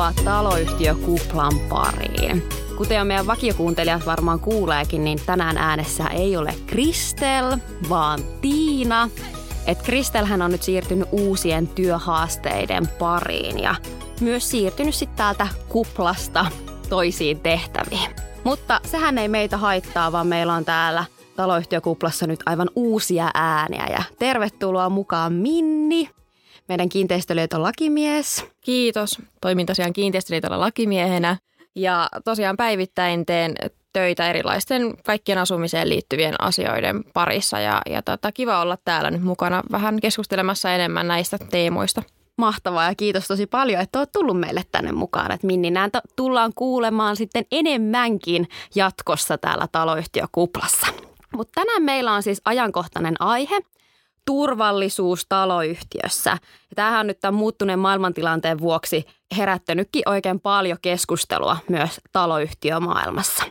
Tervetuloa 0.00 0.24
taloyhtiökuplan 0.42 1.52
pariin. 1.68 2.48
Kuten 2.76 2.98
jo 2.98 3.04
meidän 3.04 3.26
vakiokuuntelijat 3.26 4.06
varmaan 4.06 4.40
kuuleekin, 4.40 5.04
niin 5.04 5.18
tänään 5.26 5.56
äänessä 5.56 6.06
ei 6.06 6.36
ole 6.36 6.54
Kristel, 6.66 7.56
vaan 7.88 8.20
Tiina. 8.40 9.10
Et 9.66 9.82
Kristelhän 9.82 10.42
on 10.42 10.50
nyt 10.50 10.62
siirtynyt 10.62 11.08
uusien 11.12 11.68
työhaasteiden 11.68 12.88
pariin 12.88 13.58
ja 13.58 13.74
myös 14.20 14.50
siirtynyt 14.50 14.94
sitten 14.94 15.16
täältä 15.16 15.48
kuplasta 15.68 16.46
toisiin 16.88 17.40
tehtäviin. 17.40 18.10
Mutta 18.44 18.80
sehän 18.84 19.18
ei 19.18 19.28
meitä 19.28 19.56
haittaa, 19.56 20.12
vaan 20.12 20.26
meillä 20.26 20.54
on 20.54 20.64
täällä 20.64 21.04
taloyhtiökuplassa 21.36 22.26
nyt 22.26 22.40
aivan 22.46 22.70
uusia 22.76 23.30
ääniä. 23.34 23.86
Ja 23.90 24.02
tervetuloa 24.18 24.88
mukaan 24.88 25.32
Minni, 25.32 26.10
meidän 26.70 26.88
kiinteistöliiton 26.88 27.62
lakimies. 27.62 28.44
Kiitos. 28.60 29.18
Toimin 29.40 29.66
tosiaan 29.66 29.92
kiinteistöliitolla 29.92 30.60
lakimiehenä 30.60 31.36
ja 31.74 32.08
tosiaan 32.24 32.56
päivittäin 32.56 33.26
teen 33.26 33.54
töitä 33.92 34.30
erilaisten 34.30 34.94
kaikkien 35.04 35.38
asumiseen 35.38 35.88
liittyvien 35.88 36.40
asioiden 36.40 37.04
parissa 37.14 37.60
ja, 37.60 37.82
ja 37.90 38.02
tota, 38.02 38.32
kiva 38.32 38.60
olla 38.60 38.78
täällä 38.84 39.10
nyt 39.10 39.22
mukana 39.22 39.62
vähän 39.72 40.00
keskustelemassa 40.00 40.72
enemmän 40.72 41.08
näistä 41.08 41.38
teemoista. 41.50 42.02
Mahtavaa 42.36 42.84
ja 42.84 42.94
kiitos 42.94 43.28
tosi 43.28 43.46
paljon, 43.46 43.80
että 43.80 43.98
olet 43.98 44.12
tullut 44.12 44.40
meille 44.40 44.62
tänne 44.72 44.92
mukaan. 44.92 45.32
Että 45.32 45.46
Minni, 45.46 45.70
näitä 45.70 46.02
tullaan 46.16 46.52
kuulemaan 46.54 47.16
sitten 47.16 47.44
enemmänkin 47.52 48.48
jatkossa 48.74 49.38
täällä 49.38 49.68
taloyhtiökuplassa. 49.72 50.86
Mutta 51.36 51.52
tänään 51.54 51.82
meillä 51.82 52.12
on 52.12 52.22
siis 52.22 52.40
ajankohtainen 52.44 53.14
aihe, 53.18 53.60
turvallisuus 54.30 55.26
taloyhtiössä. 55.28 56.30
Ja 56.30 56.74
tämähän 56.76 57.00
on 57.00 57.06
nyt 57.06 57.20
tämän 57.20 57.34
muuttuneen 57.34 57.78
maailmantilanteen 57.78 58.58
vuoksi 58.58 59.04
herättänytkin 59.36 60.02
oikein 60.06 60.40
paljon 60.40 60.78
keskustelua 60.82 61.56
myös 61.68 62.00
taloyhtiömaailmassa. 62.12 63.44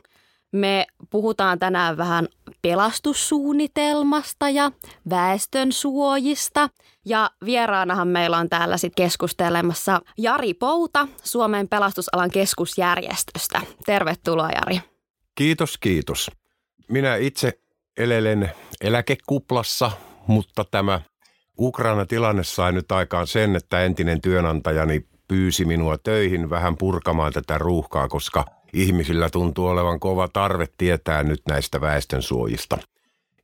Me 0.52 0.88
puhutaan 1.09 1.59
tänään 1.59 1.97
vähän 1.97 2.27
pelastussuunnitelmasta 2.61 4.50
ja 4.50 4.72
väestön 5.09 5.72
suojista. 5.72 6.69
Ja 7.05 7.30
vieraanahan 7.45 8.07
meillä 8.07 8.38
on 8.38 8.50
täällä 8.50 8.77
sitten 8.77 9.03
keskustelemassa 9.03 10.02
Jari 10.17 10.53
Pouta 10.53 11.07
Suomen 11.23 11.67
pelastusalan 11.67 12.31
keskusjärjestöstä. 12.31 13.61
Tervetuloa 13.85 14.50
Jari. 14.50 14.81
Kiitos, 15.35 15.77
kiitos. 15.77 16.31
Minä 16.88 17.16
itse 17.16 17.59
elelen 17.97 18.52
eläkekuplassa, 18.81 19.91
mutta 20.30 20.66
tämä 20.72 21.02
Ukraina-tilanne 21.59 22.44
sai 22.44 22.72
nyt 22.72 22.91
aikaan 22.91 23.27
sen, 23.27 23.55
että 23.55 23.85
entinen 23.85 24.22
työnantajani 24.22 25.05
pyysi 25.27 25.66
minua 25.66 25.97
töihin 25.97 26.49
vähän 26.49 26.77
purkamaan 26.77 27.33
tätä 27.33 27.58
ruuhkaa, 27.58 28.08
koska 28.08 28.45
ihmisillä 28.73 29.30
tuntuu 29.30 29.67
olevan 29.67 30.00
kova 30.00 30.27
tarve 30.27 30.67
tietää 30.77 31.23
nyt 31.23 31.41
näistä 31.50 31.81
väestönsuojista. 31.81 32.77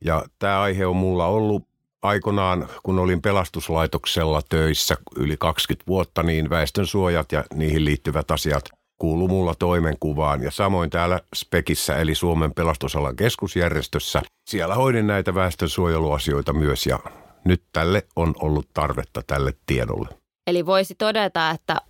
Ja 0.04 0.24
tämä 0.38 0.60
aihe 0.60 0.86
on 0.86 0.96
mulla 0.96 1.26
ollut 1.26 1.66
aikoinaan, 2.02 2.68
kun 2.82 2.98
olin 2.98 3.22
pelastuslaitoksella 3.22 4.42
töissä 4.48 4.96
yli 5.16 5.36
20 5.36 5.86
vuotta, 5.86 6.22
niin 6.22 6.50
väestönsuojat 6.50 7.32
ja 7.32 7.44
niihin 7.54 7.84
liittyvät 7.84 8.30
asiat 8.30 8.64
kuuluu 8.98 9.28
mulla 9.28 9.54
toimenkuvaan. 9.58 10.42
Ja 10.42 10.50
samoin 10.50 10.90
täällä 10.90 11.20
Spekissä 11.34 11.96
eli 11.96 12.14
Suomen 12.14 12.54
pelastusalan 12.54 13.16
keskusjärjestössä, 13.16 14.22
siellä 14.48 14.74
hoidin 14.74 15.06
näitä 15.06 15.34
väestönsuojeluasioita 15.34 16.52
myös 16.52 16.86
ja 16.86 16.98
nyt 17.44 17.62
tälle 17.72 18.06
on 18.16 18.34
ollut 18.40 18.68
tarvetta 18.74 19.22
tälle 19.26 19.54
tiedolle. 19.66 20.08
Eli 20.46 20.66
voisi 20.66 20.94
todeta, 20.94 21.50
että 21.50 21.80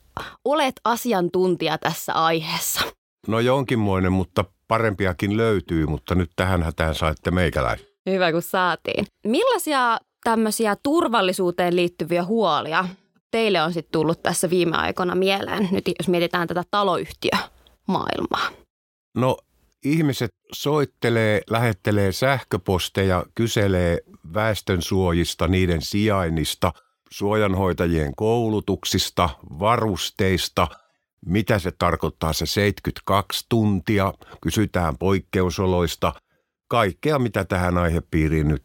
olet 0.45 0.81
asiantuntija 0.85 1.79
tässä 1.79 2.13
aiheessa. 2.13 2.81
No 3.29 3.41
jonkinmoinen, 3.41 4.13
mutta 4.13 4.45
parempiakin 4.69 5.37
löytyy, 5.37 5.87
mutta 5.87 6.15
nyt 6.15 6.31
tähän 6.37 6.63
hätään 6.63 6.95
saitte 6.95 7.31
meikäläisen. 7.31 7.87
Hyvä, 8.11 8.33
kun 8.33 8.43
saatiin. 8.43 9.07
Millaisia 9.27 9.99
tämmöisiä 10.25 10.77
turvallisuuteen 10.83 11.77
liittyviä 11.77 12.25
huolia 12.25 12.85
teille 13.31 13.63
on 13.63 13.73
sitten 13.73 13.93
tullut 13.93 14.23
tässä 14.23 14.51
viime 14.51 14.77
aikoina 14.77 15.15
mieleen, 15.15 15.69
nyt 15.73 15.85
jos 15.99 16.09
mietitään 16.09 16.49
tätä 16.49 16.63
taloyhtiömaailmaa? 16.71 18.49
No 19.17 19.37
ihmiset 19.85 20.31
soittelee, 20.53 21.41
lähettelee 21.51 22.13
sähköposteja, 22.13 23.25
kyselee 23.35 23.99
väestönsuojista, 24.35 25.49
niiden 25.49 25.83
sijainnista, 25.83 26.73
suojanhoitajien 27.11 28.13
koulutuksista, 28.17 29.31
varusteista, 29.59 30.69
mitä 31.27 31.59
se 31.59 31.73
tarkoittaa 31.79 32.33
se 32.33 32.47
72 32.47 33.47
tuntia, 33.49 34.15
kysytään 34.41 34.99
poikkeusoloista, 34.99 36.13
kaikkea 36.69 37.19
mitä 37.19 37.45
tähän 37.45 37.79
aihepiiriin 37.79 38.49
nyt 38.49 38.63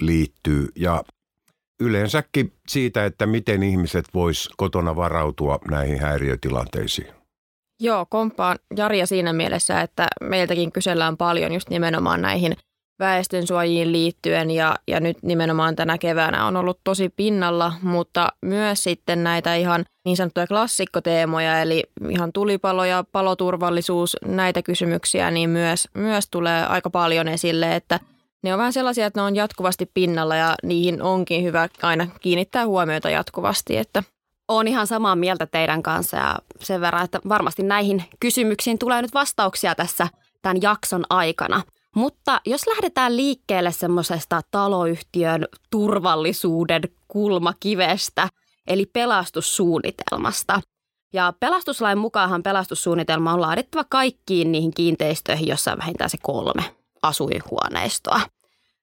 liittyy. 0.00 0.68
Ja 0.76 1.04
yleensäkin 1.82 2.52
siitä, 2.68 3.04
että 3.04 3.26
miten 3.26 3.62
ihmiset 3.62 4.04
vois 4.14 4.50
kotona 4.56 4.96
varautua 4.96 5.58
näihin 5.70 6.00
häiriötilanteisiin. 6.00 7.08
Joo, 7.80 8.06
komppaan 8.10 8.58
Jaria 8.76 9.06
siinä 9.06 9.32
mielessä, 9.32 9.80
että 9.80 10.06
meiltäkin 10.20 10.72
kysellään 10.72 11.16
paljon 11.16 11.52
just 11.52 11.70
nimenomaan 11.70 12.22
näihin 12.22 12.56
väestönsuojiin 12.98 13.92
liittyen 13.92 14.50
ja, 14.50 14.76
ja 14.88 15.00
nyt 15.00 15.22
nimenomaan 15.22 15.76
tänä 15.76 15.98
keväänä 15.98 16.46
on 16.46 16.56
ollut 16.56 16.80
tosi 16.84 17.08
pinnalla, 17.08 17.72
mutta 17.82 18.28
myös 18.42 18.82
sitten 18.82 19.24
näitä 19.24 19.54
ihan 19.54 19.84
niin 20.04 20.16
sanottuja 20.16 20.46
klassikkoteemoja, 20.46 21.62
eli 21.62 21.84
ihan 22.08 22.32
tulipalo 22.32 22.84
ja 22.84 23.04
paloturvallisuus, 23.12 24.16
näitä 24.26 24.62
kysymyksiä, 24.62 25.30
niin 25.30 25.50
myös, 25.50 25.88
myös 25.94 26.28
tulee 26.30 26.66
aika 26.66 26.90
paljon 26.90 27.28
esille, 27.28 27.76
että– 27.76 28.00
ne 28.42 28.52
on 28.52 28.58
vähän 28.58 28.72
sellaisia, 28.72 29.06
että 29.06 29.20
ne 29.20 29.24
on 29.24 29.36
jatkuvasti 29.36 29.90
pinnalla 29.94 30.36
ja 30.36 30.54
niihin 30.62 31.02
onkin 31.02 31.44
hyvä 31.44 31.68
aina 31.82 32.06
kiinnittää 32.20 32.66
huomiota 32.66 33.10
jatkuvasti. 33.10 33.76
Että 33.76 34.02
olen 34.48 34.68
ihan 34.68 34.86
samaa 34.86 35.16
mieltä 35.16 35.46
teidän 35.46 35.82
kanssa 35.82 36.16
ja 36.16 36.38
sen 36.60 36.80
verran, 36.80 37.04
että 37.04 37.20
varmasti 37.28 37.62
näihin 37.62 38.04
kysymyksiin 38.20 38.78
tulee 38.78 39.02
nyt 39.02 39.14
vastauksia 39.14 39.74
tässä 39.74 40.08
tämän 40.42 40.62
jakson 40.62 41.04
aikana. 41.10 41.62
Mutta 41.96 42.40
jos 42.46 42.66
lähdetään 42.66 43.16
liikkeelle 43.16 43.72
semmoisesta 43.72 44.40
taloyhtiön 44.50 45.46
turvallisuuden 45.70 46.82
kulmakivestä, 47.08 48.28
eli 48.66 48.86
pelastussuunnitelmasta. 48.86 50.60
Ja 51.12 51.32
pelastuslain 51.40 51.98
mukaanhan 51.98 52.42
pelastussuunnitelma 52.42 53.32
on 53.32 53.40
laadittava 53.40 53.84
kaikkiin 53.88 54.52
niihin 54.52 54.74
kiinteistöihin, 54.74 55.48
jossa 55.48 55.72
on 55.72 55.78
vähintään 55.78 56.10
se 56.10 56.18
kolme 56.22 56.81
asuinhuoneistoa. 57.02 58.20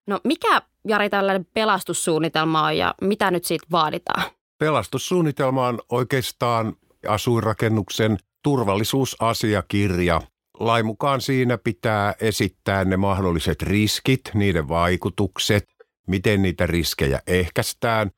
No 0.08 0.20
mikä 0.24 0.62
Jari 0.88 1.10
tällainen 1.10 1.46
pelastussuunnitelma 1.54 2.64
on 2.64 2.78
ja 2.78 2.96
mitä 3.02 3.32
nyt 3.32 3.46
siitä 3.46 3.68
vaaditaan? 3.72 4.24
Pelastussuunnitelma 4.58 5.68
on 5.68 5.80
oikeastaan 5.90 6.74
asuinrakennuksen 7.08 8.18
turvallisuusasiakirja. 8.44 10.22
Lain 10.60 10.86
mukaan 10.86 11.22
siinä 11.22 11.58
pitää 11.58 12.14
esittää 12.22 12.86
ne 12.86 12.98
mahdolliset 12.98 13.62
riskit, 13.62 14.22
niiden 14.34 14.68
vaikutukset, 14.68 15.64
miten 16.08 16.42
niitä 16.42 16.66
riskejä 16.66 17.22
ehkäistään. 17.28 18.12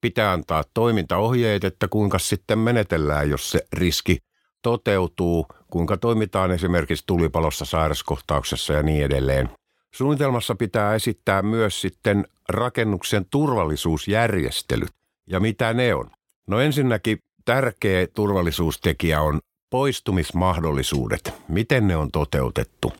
Pitää 0.00 0.32
antaa 0.32 0.64
toimintaohjeet, 0.74 1.64
että 1.64 1.88
kuinka 1.88 2.18
sitten 2.18 2.58
menetellään, 2.58 3.30
jos 3.30 3.50
se 3.50 3.60
riski 3.72 4.18
toteutuu, 4.62 5.46
kuinka 5.70 5.96
toimitaan 5.96 6.50
esimerkiksi 6.50 7.04
tulipalossa, 7.06 7.64
sairaskohtauksessa 7.64 8.72
ja 8.72 8.82
niin 8.82 9.04
edelleen. 9.04 9.50
Suunnitelmassa 9.94 10.54
pitää 10.54 10.94
esittää 10.94 11.42
myös 11.42 11.80
sitten 11.80 12.26
rakennuksen 12.48 13.26
turvallisuusjärjestelyt. 13.30 14.90
Ja 15.30 15.40
mitä 15.40 15.74
ne 15.74 15.94
on? 15.94 16.10
No 16.46 16.60
ensinnäkin 16.60 17.18
tärkeä 17.44 18.06
turvallisuustekijä 18.06 19.20
on 19.20 19.40
poistumismahdollisuudet. 19.70 21.34
Miten 21.48 21.88
ne 21.88 21.96
on 21.96 22.10
toteutettu? 22.10 22.92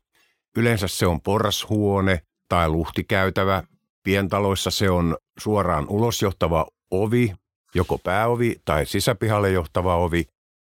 Yleensä 0.56 0.88
se 0.88 1.06
on 1.06 1.20
porrashuone 1.20 2.20
tai 2.48 2.68
luhtikäytävä. 2.68 3.62
Pientaloissa 4.02 4.70
se 4.70 4.90
on 4.90 5.16
suoraan 5.38 5.86
ulosjohtava 5.88 6.66
ovi, 6.90 7.34
joko 7.74 7.98
pääovi 7.98 8.60
tai 8.64 8.86
sisäpihalle 8.86 9.50
johtava 9.50 9.96
ovi. 9.96 10.24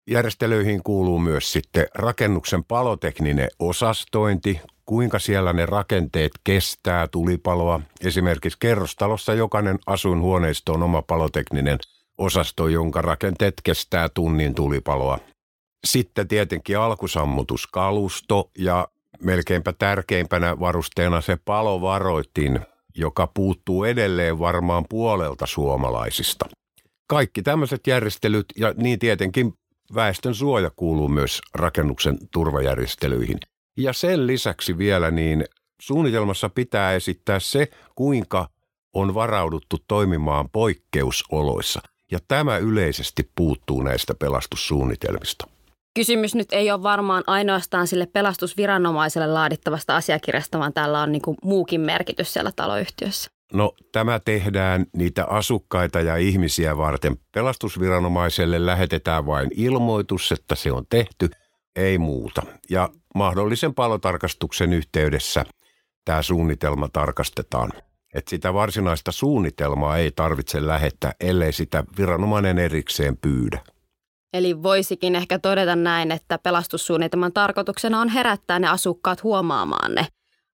Järjestelyihin 0.09 0.83
kuuluu 0.83 1.19
myös 1.19 1.51
sitten 1.51 1.87
rakennuksen 1.95 2.63
palotekninen 2.63 3.47
osastointi, 3.59 4.61
kuinka 4.85 5.19
siellä 5.19 5.53
ne 5.53 5.65
rakenteet 5.65 6.31
kestää 6.43 7.07
tulipaloa. 7.07 7.81
Esimerkiksi 8.01 8.59
kerrostalossa 8.59 9.33
jokainen 9.33 9.79
asuinhuoneisto 9.85 10.73
on 10.73 10.83
oma 10.83 11.01
palotekninen 11.01 11.77
osasto, 12.17 12.67
jonka 12.67 13.01
rakenteet 13.01 13.53
kestää 13.63 14.09
tunnin 14.09 14.55
tulipaloa. 14.55 15.19
Sitten 15.85 16.27
tietenkin 16.27 16.77
alkusammutuskalusto 16.77 18.51
ja 18.57 18.87
melkeinpä 19.21 19.73
tärkeimpänä 19.73 20.59
varusteena 20.59 21.21
se 21.21 21.37
palovaroitin, 21.45 22.59
joka 22.95 23.27
puuttuu 23.27 23.83
edelleen 23.83 24.39
varmaan 24.39 24.85
puolelta 24.89 25.45
suomalaisista. 25.45 26.45
Kaikki 27.07 27.41
tämmöiset 27.41 27.87
järjestelyt 27.87 28.45
ja 28.55 28.73
niin 28.77 28.99
tietenkin 28.99 29.53
väestön 29.95 30.35
suoja 30.35 30.71
kuuluu 30.75 31.07
myös 31.07 31.41
rakennuksen 31.53 32.17
turvajärjestelyihin. 32.31 33.39
Ja 33.77 33.93
sen 33.93 34.27
lisäksi 34.27 34.77
vielä 34.77 35.11
niin 35.11 35.45
suunnitelmassa 35.81 36.49
pitää 36.49 36.93
esittää 36.93 37.39
se, 37.39 37.67
kuinka 37.95 38.49
on 38.93 39.13
varauduttu 39.13 39.77
toimimaan 39.87 40.49
poikkeusoloissa. 40.49 41.81
Ja 42.11 42.19
tämä 42.27 42.57
yleisesti 42.57 43.29
puuttuu 43.35 43.81
näistä 43.81 44.13
pelastussuunnitelmista. 44.15 45.47
Kysymys 45.95 46.35
nyt 46.35 46.53
ei 46.53 46.71
ole 46.71 46.83
varmaan 46.83 47.23
ainoastaan 47.27 47.87
sille 47.87 48.05
pelastusviranomaiselle 48.05 49.27
laadittavasta 49.27 49.95
asiakirjasta, 49.95 50.59
vaan 50.59 50.73
tällä 50.73 51.01
on 51.01 51.11
niin 51.11 51.21
kuin 51.21 51.37
muukin 51.43 51.81
merkitys 51.81 52.33
siellä 52.33 52.51
taloyhtiössä. 52.55 53.32
No 53.53 53.73
tämä 53.91 54.19
tehdään 54.19 54.85
niitä 54.97 55.25
asukkaita 55.25 56.01
ja 56.01 56.15
ihmisiä 56.17 56.77
varten. 56.77 57.17
Pelastusviranomaiselle 57.31 58.65
lähetetään 58.65 59.25
vain 59.25 59.49
ilmoitus, 59.55 60.31
että 60.31 60.55
se 60.55 60.71
on 60.71 60.85
tehty, 60.89 61.29
ei 61.75 61.97
muuta. 61.97 62.41
Ja 62.69 62.89
mahdollisen 63.15 63.73
palotarkastuksen 63.73 64.73
yhteydessä 64.73 65.45
tämä 66.05 66.21
suunnitelma 66.21 66.89
tarkastetaan. 66.93 67.71
Että 68.13 68.29
sitä 68.29 68.53
varsinaista 68.53 69.11
suunnitelmaa 69.11 69.97
ei 69.97 70.11
tarvitse 70.11 70.67
lähettää, 70.67 71.13
ellei 71.19 71.53
sitä 71.53 71.83
viranomainen 71.97 72.59
erikseen 72.59 73.17
pyydä. 73.17 73.59
Eli 74.33 74.63
voisikin 74.63 75.15
ehkä 75.15 75.39
todeta 75.39 75.75
näin, 75.75 76.11
että 76.11 76.37
pelastussuunnitelman 76.37 77.33
tarkoituksena 77.33 78.01
on 78.01 78.09
herättää 78.09 78.59
ne 78.59 78.67
asukkaat 78.67 79.23
huomaamaan 79.23 79.95
ne 79.95 80.07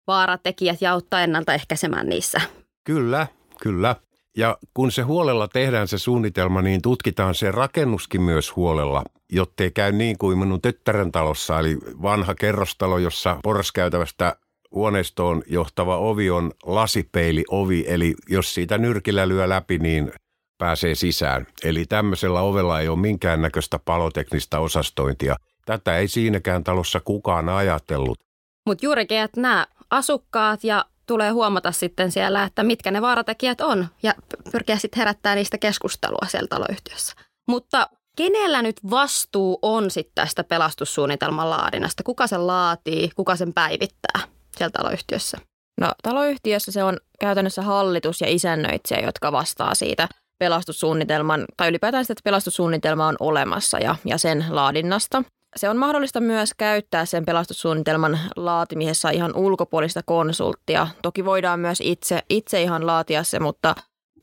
vaaratekijät 0.07 0.81
ja 0.81 0.91
auttaa 0.91 1.21
ennaltaehkäisemään 1.21 2.09
niissä. 2.09 2.41
Kyllä, 2.89 3.27
kyllä. 3.61 3.95
Ja 4.37 4.57
kun 4.73 4.91
se 4.91 5.01
huolella 5.01 5.47
tehdään 5.47 5.87
se 5.87 5.97
suunnitelma, 5.97 6.61
niin 6.61 6.81
tutkitaan 6.81 7.35
se 7.35 7.51
rakennuskin 7.51 8.21
myös 8.21 8.55
huolella, 8.55 9.03
jottei 9.31 9.71
käy 9.71 9.91
niin 9.91 10.17
kuin 10.17 10.37
minun 10.37 10.61
tyttären 10.61 11.11
talossa, 11.11 11.59
eli 11.59 11.77
vanha 12.01 12.35
kerrostalo, 12.35 12.97
jossa 12.97 13.39
porraskäytävästä 13.43 14.35
huoneistoon 14.71 15.43
johtava 15.47 15.97
ovi 15.97 16.29
on 16.29 16.51
lasipeiliovi, 16.63 17.85
eli 17.87 18.15
jos 18.29 18.53
siitä 18.53 18.77
nyrkillä 18.77 19.27
lyö 19.27 19.49
läpi, 19.49 19.77
niin 19.77 20.11
pääsee 20.57 20.95
sisään. 20.95 21.47
Eli 21.63 21.85
tämmöisellä 21.85 22.41
ovella 22.41 22.79
ei 22.79 22.87
ole 22.87 22.99
minkäännäköistä 22.99 23.79
paloteknistä 23.79 24.59
osastointia. 24.59 25.35
Tätä 25.65 25.97
ei 25.97 26.07
siinäkään 26.07 26.63
talossa 26.63 26.99
kukaan 26.99 27.49
ajatellut. 27.49 28.19
Mutta 28.65 28.85
juurikin, 28.85 29.17
että 29.17 29.41
nämä 29.41 29.67
asukkaat 29.89 30.63
ja 30.63 30.85
tulee 31.09 31.29
huomata 31.29 31.71
sitten 31.71 32.11
siellä, 32.11 32.43
että 32.43 32.63
mitkä 32.63 32.91
ne 32.91 33.01
vaaratekijät 33.01 33.61
on 33.61 33.87
ja 34.03 34.13
pyrkiä 34.51 34.77
sitten 34.77 34.97
herättää 34.97 35.35
niistä 35.35 35.57
keskustelua 35.57 36.27
siellä 36.27 36.47
taloyhtiössä. 36.47 37.15
Mutta 37.47 37.89
kenellä 38.17 38.61
nyt 38.61 38.75
vastuu 38.89 39.59
on 39.61 39.91
sitten 39.91 40.11
tästä 40.15 40.43
pelastussuunnitelman 40.43 41.49
laadinnasta? 41.49 42.03
Kuka 42.03 42.27
sen 42.27 42.47
laatii, 42.47 43.09
kuka 43.15 43.35
sen 43.35 43.53
päivittää 43.53 44.21
siellä 44.57 44.71
taloyhtiössä? 44.71 45.37
No 45.81 45.91
taloyhtiössä 46.03 46.71
se 46.71 46.83
on 46.83 46.97
käytännössä 47.19 47.61
hallitus 47.61 48.21
ja 48.21 48.27
isännöitsijä, 48.29 48.99
jotka 48.99 49.31
vastaa 49.31 49.75
siitä 49.75 50.07
pelastussuunnitelman, 50.39 51.45
tai 51.57 51.69
ylipäätään 51.69 52.03
sitä, 52.03 52.13
että 52.13 52.23
pelastussuunnitelma 52.23 53.07
on 53.07 53.15
olemassa 53.19 53.79
ja, 53.79 53.95
ja 54.05 54.17
sen 54.17 54.45
laadinnasta. 54.49 55.23
Se 55.55 55.69
on 55.69 55.77
mahdollista 55.77 56.19
myös 56.19 56.53
käyttää 56.57 57.05
sen 57.05 57.25
pelastussuunnitelman 57.25 58.19
laatimisessa 58.35 59.09
ihan 59.09 59.35
ulkopuolista 59.35 60.01
konsulttia. 60.05 60.87
Toki 61.01 61.25
voidaan 61.25 61.59
myös 61.59 61.81
itse, 61.83 62.19
itse 62.29 62.61
ihan 62.61 62.87
laatia 62.87 63.23
se, 63.23 63.39
mutta 63.39 63.75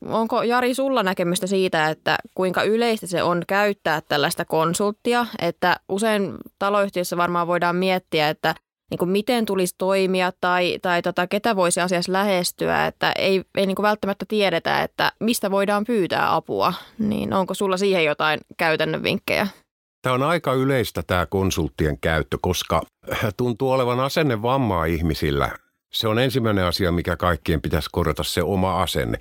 onko 0.05 0.43
Jari 0.43 0.73
sulla 0.73 1.03
näkemystä 1.03 1.47
siitä, 1.47 1.89
että 1.89 2.17
kuinka 2.35 2.63
yleistä 2.63 3.07
se 3.07 3.23
on 3.23 3.43
käyttää 3.47 4.01
tällaista 4.01 4.45
konsulttia? 4.45 5.25
Että 5.41 5.79
usein 5.89 6.37
taloyhtiössä 6.59 7.17
varmaan 7.17 7.47
voidaan 7.47 7.75
miettiä, 7.75 8.29
että 8.29 8.55
niin 8.91 8.97
kuin 8.97 9.09
miten 9.09 9.45
tulisi 9.45 9.75
toimia 9.77 10.31
tai, 10.41 10.79
tai 10.81 11.01
tota, 11.01 11.27
ketä 11.27 11.55
voisi 11.55 11.81
asiassa 11.81 12.13
lähestyä, 12.13 12.87
että 12.87 13.11
ei, 13.17 13.43
ei 13.57 13.65
niin 13.65 13.75
kuin 13.75 13.83
välttämättä 13.83 14.25
tiedetä, 14.27 14.83
että 14.83 15.11
mistä 15.19 15.51
voidaan 15.51 15.83
pyytää 15.83 16.35
apua. 16.35 16.73
Niin 16.99 17.33
onko 17.33 17.53
sulla 17.53 17.77
siihen 17.77 18.05
jotain 18.05 18.39
käytännön 18.57 19.03
vinkkejä? 19.03 19.47
Tämä 20.01 20.15
on 20.15 20.23
aika 20.23 20.53
yleistä 20.53 21.03
tämä 21.07 21.25
konsulttien 21.25 21.99
käyttö, 21.99 22.37
koska 22.41 22.81
tuntuu 23.37 23.71
olevan 23.71 23.99
asenne 23.99 24.41
vammaa 24.41 24.85
ihmisillä. 24.85 25.51
Se 25.91 26.07
on 26.07 26.19
ensimmäinen 26.19 26.65
asia, 26.65 26.91
mikä 26.91 27.15
kaikkien 27.15 27.61
pitäisi 27.61 27.89
korjata, 27.91 28.23
se 28.23 28.43
oma 28.43 28.81
asenne. 28.81 29.17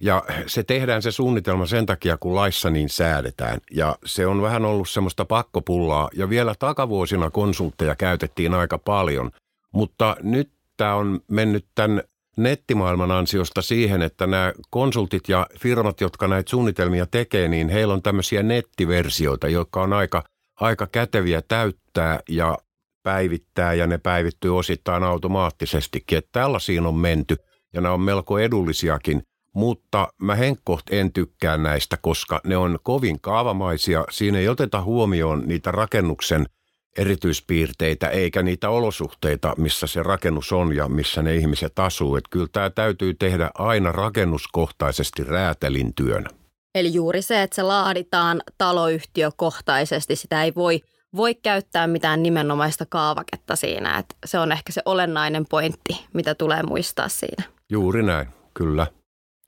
Ja 0.00 0.24
se 0.46 0.62
tehdään 0.62 1.02
se 1.02 1.10
suunnitelma 1.10 1.66
sen 1.66 1.86
takia, 1.86 2.16
kun 2.16 2.34
laissa 2.34 2.70
niin 2.70 2.88
säädetään. 2.88 3.58
Ja 3.70 3.96
se 4.04 4.26
on 4.26 4.42
vähän 4.42 4.64
ollut 4.64 4.88
semmoista 4.88 5.24
pakkopullaa. 5.24 6.08
Ja 6.14 6.28
vielä 6.28 6.54
takavuosina 6.58 7.30
konsultteja 7.30 7.96
käytettiin 7.96 8.54
aika 8.54 8.78
paljon. 8.78 9.30
Mutta 9.72 10.16
nyt 10.22 10.50
tämä 10.76 10.94
on 10.94 11.20
mennyt 11.28 11.66
tämän 11.74 12.02
nettimaailman 12.38 13.10
ansiosta 13.10 13.62
siihen, 13.62 14.02
että 14.02 14.26
nämä 14.26 14.52
konsultit 14.70 15.28
ja 15.28 15.46
firmat, 15.60 16.00
jotka 16.00 16.28
näitä 16.28 16.50
suunnitelmia 16.50 17.06
tekee, 17.06 17.48
niin 17.48 17.68
heillä 17.68 17.94
on 17.94 18.02
tämmöisiä 18.02 18.42
nettiversioita, 18.42 19.48
jotka 19.48 19.82
on 19.82 19.92
aika, 19.92 20.24
aika 20.60 20.86
käteviä 20.86 21.42
täyttää 21.42 22.20
ja 22.28 22.58
päivittää 23.02 23.74
ja 23.74 23.86
ne 23.86 23.98
päivittyy 23.98 24.58
osittain 24.58 25.02
automaattisestikin. 25.02 26.18
Että 26.18 26.30
tällaisiin 26.32 26.86
on 26.86 26.94
menty 26.94 27.36
ja 27.74 27.80
nämä 27.80 27.94
on 27.94 28.00
melko 28.00 28.38
edullisiakin, 28.38 29.22
mutta 29.54 30.08
mä 30.22 30.34
henkkoht 30.34 30.86
en 30.90 31.12
tykkää 31.12 31.56
näistä, 31.56 31.96
koska 31.96 32.40
ne 32.44 32.56
on 32.56 32.78
kovin 32.82 33.20
kaavamaisia. 33.20 34.04
Siinä 34.10 34.38
ei 34.38 34.48
oteta 34.48 34.82
huomioon 34.82 35.42
niitä 35.46 35.70
rakennuksen– 35.70 36.46
erityispiirteitä 36.98 38.08
eikä 38.08 38.42
niitä 38.42 38.70
olosuhteita, 38.70 39.54
missä 39.58 39.86
se 39.86 40.02
rakennus 40.02 40.52
on 40.52 40.76
ja 40.76 40.88
missä 40.88 41.22
ne 41.22 41.36
ihmiset 41.36 41.78
asuu. 41.78 42.16
Että 42.16 42.28
kyllä 42.30 42.46
tämä 42.52 42.70
täytyy 42.70 43.14
tehdä 43.14 43.50
aina 43.54 43.92
rakennuskohtaisesti 43.92 45.24
räätälin 45.24 45.94
työnä. 45.94 46.30
Eli 46.74 46.94
juuri 46.94 47.22
se, 47.22 47.42
että 47.42 47.56
se 47.56 47.62
laaditaan 47.62 48.42
taloyhtiökohtaisesti, 48.58 50.16
sitä 50.16 50.44
ei 50.44 50.52
voi, 50.56 50.80
voi 51.16 51.34
käyttää 51.34 51.86
mitään 51.86 52.22
nimenomaista 52.22 52.86
kaavaketta 52.86 53.56
siinä. 53.56 53.98
Että 53.98 54.14
se 54.26 54.38
on 54.38 54.52
ehkä 54.52 54.72
se 54.72 54.82
olennainen 54.84 55.44
pointti, 55.50 56.06
mitä 56.14 56.34
tulee 56.34 56.62
muistaa 56.62 57.08
siinä. 57.08 57.44
Juuri 57.70 58.02
näin, 58.02 58.28
kyllä. 58.54 58.86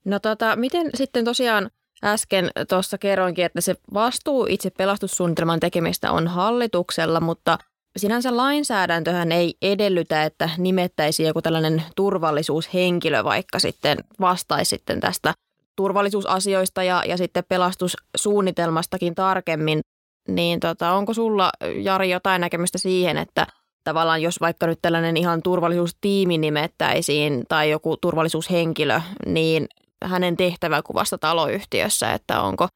No 0.05 0.19
tota, 0.19 0.55
miten 0.55 0.89
sitten 0.95 1.25
tosiaan 1.25 1.69
Äsken 2.03 2.51
tuossa 2.69 2.97
kerroinkin, 2.97 3.45
että 3.45 3.61
se 3.61 3.75
vastuu 3.93 4.47
itse 4.49 4.69
pelastussuunnitelman 4.69 5.59
tekemistä 5.59 6.11
on 6.11 6.27
hallituksella, 6.27 7.19
mutta 7.19 7.57
sinänsä 7.97 8.37
lainsäädäntöhän 8.37 9.31
ei 9.31 9.53
edellytä, 9.61 10.23
että 10.23 10.49
nimettäisiin 10.57 11.27
joku 11.27 11.41
tällainen 11.41 11.83
turvallisuushenkilö 11.95 13.23
vaikka 13.23 13.59
sitten 13.59 13.97
vastaisi 14.19 14.69
sitten 14.69 14.99
tästä 14.99 15.33
turvallisuusasioista 15.75 16.83
ja, 16.83 17.03
ja 17.07 17.17
sitten 17.17 17.43
pelastussuunnitelmastakin 17.49 19.15
tarkemmin. 19.15 19.81
Niin 20.27 20.59
tota, 20.59 20.91
onko 20.91 21.13
sulla, 21.13 21.51
Jari, 21.75 22.09
jotain 22.09 22.41
näkemystä 22.41 22.77
siihen, 22.77 23.17
että 23.17 23.47
tavallaan 23.83 24.21
jos 24.21 24.41
vaikka 24.41 24.67
nyt 24.67 24.79
tällainen 24.81 25.17
ihan 25.17 25.41
turvallisuustiimi 25.41 26.37
nimettäisiin 26.37 27.43
tai 27.49 27.69
joku 27.69 27.97
turvallisuushenkilö, 27.97 29.01
niin 29.25 29.67
hänen 30.03 30.37
tehtäväkuvasta 30.37 31.17
taloyhtiössä, 31.17 32.13
että 32.13 32.41
onko, 32.41 32.67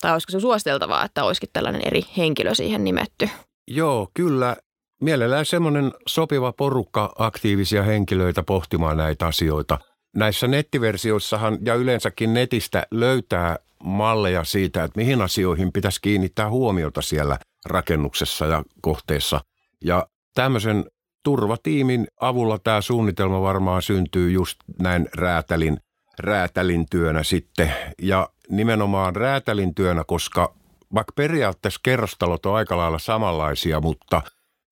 tai 0.00 0.12
olisiko 0.12 0.30
se 0.30 0.40
suositeltavaa, 0.40 1.04
että 1.04 1.24
olisikin 1.24 1.48
tällainen 1.52 1.82
eri 1.86 2.02
henkilö 2.16 2.54
siihen 2.54 2.84
nimetty? 2.84 3.28
Joo, 3.68 4.08
kyllä. 4.14 4.56
Mielellään 5.00 5.46
semmoinen 5.46 5.92
sopiva 6.06 6.52
porukka 6.52 7.12
aktiivisia 7.18 7.82
henkilöitä 7.82 8.42
pohtimaan 8.42 8.96
näitä 8.96 9.26
asioita. 9.26 9.78
Näissä 10.16 10.46
nettiversioissahan 10.46 11.58
ja 11.64 11.74
yleensäkin 11.74 12.34
netistä 12.34 12.86
löytää 12.90 13.58
malleja 13.84 14.44
siitä, 14.44 14.84
että 14.84 15.00
mihin 15.00 15.22
asioihin 15.22 15.72
pitäisi 15.72 16.00
kiinnittää 16.02 16.50
huomiota 16.50 17.02
siellä 17.02 17.38
rakennuksessa 17.66 18.46
ja 18.46 18.62
kohteessa. 18.80 19.40
Ja 19.84 20.06
tämmöisen 20.34 20.84
turvatiimin 21.24 22.06
avulla 22.20 22.58
tämä 22.58 22.80
suunnitelma 22.80 23.42
varmaan 23.42 23.82
syntyy 23.82 24.30
just 24.30 24.58
näin 24.80 25.08
räätälin 25.14 25.76
räätälin 26.18 26.86
työnä 26.90 27.22
sitten. 27.22 27.72
Ja 28.02 28.28
nimenomaan 28.50 29.16
räätälin 29.16 29.74
työnä, 29.74 30.04
koska 30.04 30.54
vaikka 30.94 31.12
periaatteessa 31.16 31.80
kerrostalot 31.82 32.46
on 32.46 32.54
aika 32.54 32.76
lailla 32.76 32.98
samanlaisia, 32.98 33.80
mutta 33.80 34.22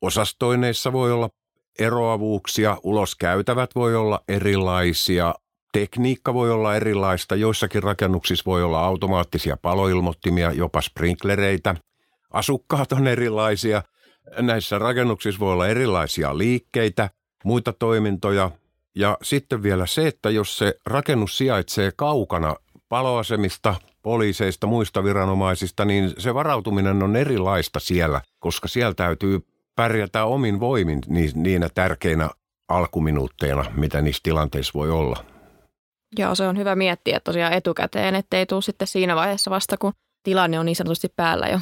osastoineissa 0.03 0.93
voi 0.93 1.13
olla 1.13 1.29
eroavuuksia, 1.79 2.79
uloskäytävät 2.83 3.75
voi 3.75 3.97
olla 3.97 4.21
erilaisia, 4.29 5.35
tekniikka 5.73 6.35
voi 6.35 6.51
olla 6.51 6.77
erilaista, 6.77 7.37
joissakin 7.37 7.83
rakennuksissa 7.83 8.43
voi 8.47 8.63
olla 8.63 8.85
automaattisia 8.85 9.57
paloilmoittimia, 9.57 10.53
jopa 10.53 10.81
sprinklereitä. 10.81 11.75
Asukkaat 12.31 12.93
on 12.93 13.07
erilaisia, 13.07 13.83
näissä 14.41 14.79
rakennuksissa 14.79 15.41
voi 15.41 15.53
olla 15.53 15.69
erilaisia 15.69 16.39
liikkeitä, 16.39 17.11
muita 17.45 17.73
toimintoja, 17.73 18.51
ja 18.97 19.19
sitten 19.23 19.63
vielä 19.63 19.87
se, 19.87 20.07
että 20.07 20.31
jos 20.31 20.59
se 20.59 20.75
rakennus 20.87 21.39
sijaitsee 21.39 21.93
kaukana 21.97 22.57
paloasemista 22.89 23.75
poliiseista, 24.03 24.67
muista 24.67 25.05
viranomaisista, 25.05 25.85
niin 25.85 26.15
se 26.19 26.35
varautuminen 26.35 27.03
on 27.03 27.17
erilaista 27.17 27.81
siellä, 27.81 28.21
koska 28.39 28.69
siellä 28.69 28.95
täytyy 28.95 29.41
pärjätä 29.77 30.25
omin 30.25 30.61
voimin 30.61 31.01
niinä 31.35 31.69
tärkeinä 31.75 32.31
alkuminuutteina, 32.69 33.65
mitä 33.77 34.03
niissä 34.03 34.21
tilanteissa 34.23 34.73
voi 34.75 34.91
olla. 34.91 35.25
Joo, 36.19 36.35
se 36.35 36.49
on 36.49 36.59
hyvä 36.59 36.75
miettiä 36.75 37.21
tosiaan 37.21 37.53
etukäteen, 37.53 38.15
ettei 38.15 38.47
tule 38.47 38.63
sitten 38.63 38.89
siinä 38.89 39.17
vaiheessa 39.17 39.51
vasta, 39.51 39.77
kun 39.77 39.93
tilanne 40.23 40.59
on 40.59 40.67
niin 40.67 40.77
sanotusti 40.77 41.09
päällä 41.17 41.47
jo. 41.47 41.61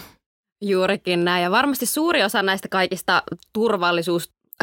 Juurikin 0.62 1.24
näin. 1.24 1.42
Ja 1.42 1.50
varmasti 1.50 1.86
suuri 1.86 2.22
osa 2.22 2.42
näistä 2.42 2.68
kaikista 2.68 3.22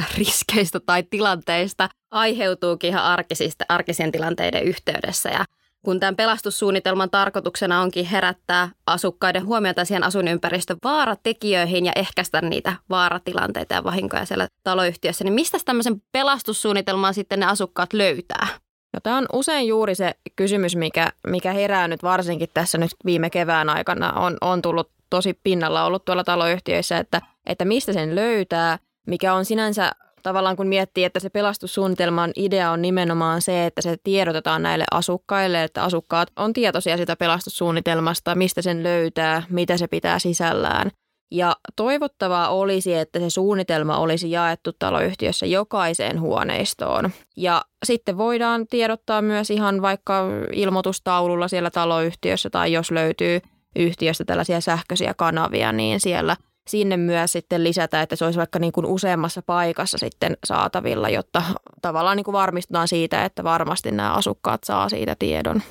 turvallisuusriskeistä 0.01 0.79
tai 0.79 1.03
tilanteista 1.03 1.89
aiheutuukin 2.11 2.89
ihan 2.89 3.03
arkisista, 3.03 3.65
arkisen 3.69 4.11
tilanteiden 4.11 4.63
yhteydessä. 4.63 5.29
Ja 5.29 5.45
kun 5.85 5.99
tämän 5.99 6.15
pelastussuunnitelman 6.15 7.09
tarkoituksena 7.09 7.81
onkin 7.81 8.05
herättää 8.05 8.69
asukkaiden 8.87 9.45
huomiota 9.45 9.85
siihen 9.85 10.03
asuinympäristön 10.03 10.77
vaaratekijöihin 10.83 11.85
ja 11.85 11.91
ehkäistä 11.95 12.41
niitä 12.41 12.75
vaaratilanteita 12.89 13.73
ja 13.73 13.83
vahinkoja 13.83 14.25
siellä 14.25 14.47
taloyhtiössä, 14.63 15.23
niin 15.23 15.33
mistä 15.33 15.57
tämmöisen 15.65 16.01
pelastussuunnitelman 16.11 17.13
sitten 17.13 17.39
ne 17.39 17.45
asukkaat 17.45 17.93
löytää? 17.93 18.47
No, 18.93 18.99
tämä 19.03 19.17
on 19.17 19.25
usein 19.33 19.67
juuri 19.67 19.95
se 19.95 20.15
kysymys, 20.35 20.75
mikä, 20.75 21.11
mikä 21.27 21.53
herää 21.53 21.87
nyt 21.87 22.03
varsinkin 22.03 22.49
tässä 22.53 22.77
nyt 22.77 22.91
viime 23.05 23.29
kevään 23.29 23.69
aikana. 23.69 24.11
On, 24.11 24.37
on 24.41 24.61
tullut 24.61 24.91
tosi 25.09 25.39
pinnalla 25.43 25.83
ollut 25.83 26.05
tuolla 26.05 26.23
taloyhtiöissä, 26.23 26.97
että, 26.97 27.21
että 27.45 27.65
mistä 27.65 27.93
sen 27.93 28.15
löytää, 28.15 28.79
mikä 29.07 29.33
on 29.33 29.45
sinänsä 29.45 29.91
tavallaan 30.23 30.55
kun 30.55 30.67
miettii, 30.67 31.03
että 31.03 31.19
se 31.19 31.29
pelastussuunnitelman 31.29 32.31
idea 32.35 32.71
on 32.71 32.81
nimenomaan 32.81 33.41
se, 33.41 33.65
että 33.65 33.81
se 33.81 33.97
tiedotetaan 34.03 34.63
näille 34.63 34.85
asukkaille, 34.91 35.63
että 35.63 35.83
asukkaat 35.83 36.27
on 36.35 36.53
tietoisia 36.53 36.97
sitä 36.97 37.15
pelastussuunnitelmasta, 37.15 38.35
mistä 38.35 38.61
sen 38.61 38.83
löytää, 38.83 39.43
mitä 39.49 39.77
se 39.77 39.87
pitää 39.87 40.19
sisällään. 40.19 40.91
Ja 41.31 41.55
toivottavaa 41.75 42.49
olisi, 42.49 42.93
että 42.93 43.19
se 43.19 43.29
suunnitelma 43.29 43.97
olisi 43.97 44.31
jaettu 44.31 44.71
taloyhtiössä 44.79 45.45
jokaiseen 45.45 46.21
huoneistoon. 46.21 47.09
Ja 47.37 47.61
sitten 47.85 48.17
voidaan 48.17 48.67
tiedottaa 48.67 49.21
myös 49.21 49.49
ihan 49.49 49.81
vaikka 49.81 50.23
ilmoitustaululla 50.53 51.47
siellä 51.47 51.69
taloyhtiössä 51.71 52.49
tai 52.49 52.73
jos 52.73 52.91
löytyy 52.91 53.39
yhtiöstä 53.75 54.25
tällaisia 54.25 54.61
sähköisiä 54.61 55.13
kanavia, 55.13 55.71
niin 55.71 55.99
siellä 55.99 56.35
sinne 56.67 56.97
myös 56.97 57.31
sitten 57.31 57.63
lisätä, 57.63 58.01
että 58.01 58.15
se 58.15 58.25
olisi 58.25 58.37
vaikka 58.37 58.59
niin 58.59 58.71
kuin 58.71 58.85
useammassa 58.85 59.41
paikassa 59.41 59.97
sitten 59.97 60.37
saatavilla, 60.43 61.09
jotta 61.09 61.43
tavallaan 61.81 62.17
niin 62.17 62.25
kuin 62.25 62.33
varmistutaan 62.33 62.87
siitä, 62.87 63.25
että 63.25 63.43
varmasti 63.43 63.91
nämä 63.91 64.13
asukkaat 64.13 64.63
saa 64.63 64.89
siitä 64.89 65.15
tiedon. 65.19 65.61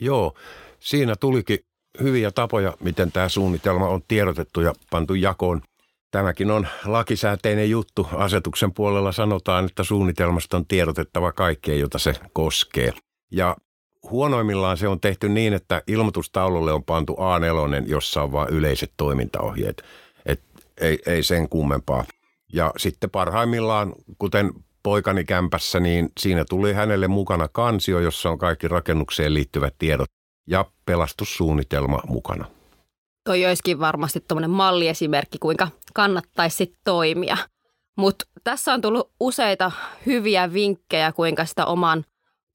Joo, 0.00 0.34
siinä 0.78 1.16
tulikin 1.16 1.58
hyviä 2.00 2.30
tapoja, 2.30 2.74
miten 2.80 3.12
tämä 3.12 3.28
suunnitelma 3.28 3.88
on 3.88 4.02
tiedotettu 4.08 4.60
ja 4.60 4.72
pantu 4.90 5.14
jakoon. 5.14 5.62
Tämäkin 6.10 6.50
on 6.50 6.66
lakisääteinen 6.84 7.70
juttu. 7.70 8.08
Asetuksen 8.12 8.74
puolella 8.74 9.12
sanotaan, 9.12 9.64
että 9.64 9.84
suunnitelmasta 9.84 10.56
on 10.56 10.66
tiedotettava 10.66 11.32
kaikkea, 11.32 11.74
jota 11.74 11.98
se 11.98 12.14
koskee. 12.32 12.92
Ja 13.30 13.56
huonoimmillaan 14.10 14.76
se 14.76 14.88
on 14.88 15.00
tehty 15.00 15.28
niin, 15.28 15.52
että 15.52 15.82
ilmoitustaululle 15.86 16.72
on 16.72 16.84
pantu 16.84 17.14
A4, 17.14 17.90
jossa 17.90 18.22
on 18.22 18.32
vain 18.32 18.48
yleiset 18.48 18.92
toimintaohjeet. 18.96 19.82
Ei, 20.82 20.98
ei 21.06 21.22
sen 21.22 21.48
kummempaa. 21.48 22.04
Ja 22.52 22.72
sitten 22.76 23.10
parhaimmillaan, 23.10 23.92
kuten 24.18 24.52
poikani 24.82 25.24
kämpässä, 25.24 25.80
niin 25.80 26.08
siinä 26.20 26.44
tuli 26.48 26.72
hänelle 26.72 27.08
mukana 27.08 27.48
kansio, 27.48 28.00
jossa 28.00 28.30
on 28.30 28.38
kaikki 28.38 28.68
rakennukseen 28.68 29.34
liittyvät 29.34 29.74
tiedot 29.78 30.08
ja 30.46 30.64
pelastussuunnitelma 30.86 32.00
mukana. 32.06 32.44
Toi 33.24 33.46
olisikin 33.46 33.80
varmasti 33.80 34.24
tuommoinen 34.28 34.50
malliesimerkki, 34.50 35.38
kuinka 35.38 35.68
kannattaisi 35.94 36.74
toimia. 36.84 37.36
Mutta 37.96 38.24
tässä 38.44 38.72
on 38.72 38.80
tullut 38.80 39.10
useita 39.20 39.72
hyviä 40.06 40.52
vinkkejä, 40.52 41.12
kuinka 41.12 41.44
sitä 41.44 41.66
oman 41.66 42.04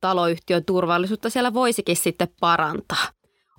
taloyhtiön 0.02 0.66
turvallisuutta 0.66 1.30
siellä 1.30 1.54
voisikin 1.54 1.96
sitten 1.96 2.28
parantaa. 2.40 3.08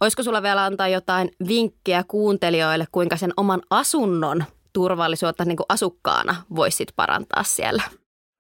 Olisiko 0.01 0.23
sulla 0.23 0.43
vielä 0.43 0.65
antaa 0.65 0.89
jotain 0.89 1.31
vinkkiä 1.49 2.05
kuuntelijoille, 2.09 2.85
kuinka 2.93 3.17
sen 3.17 3.33
oman 3.37 3.63
asunnon 3.71 4.45
turvallisuutta 4.73 5.45
niin 5.45 5.57
kuin 5.57 5.67
asukkaana 5.69 6.37
voisit 6.57 6.89
parantaa 6.97 7.43
siellä? 7.43 7.83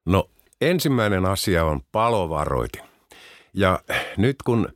No 0.06 0.30
ensimmäinen 0.61 1.26
asia 1.26 1.64
on 1.64 1.80
palovaroitin. 1.92 2.82
Ja 3.54 3.80
nyt 4.16 4.37
kun 4.44 4.68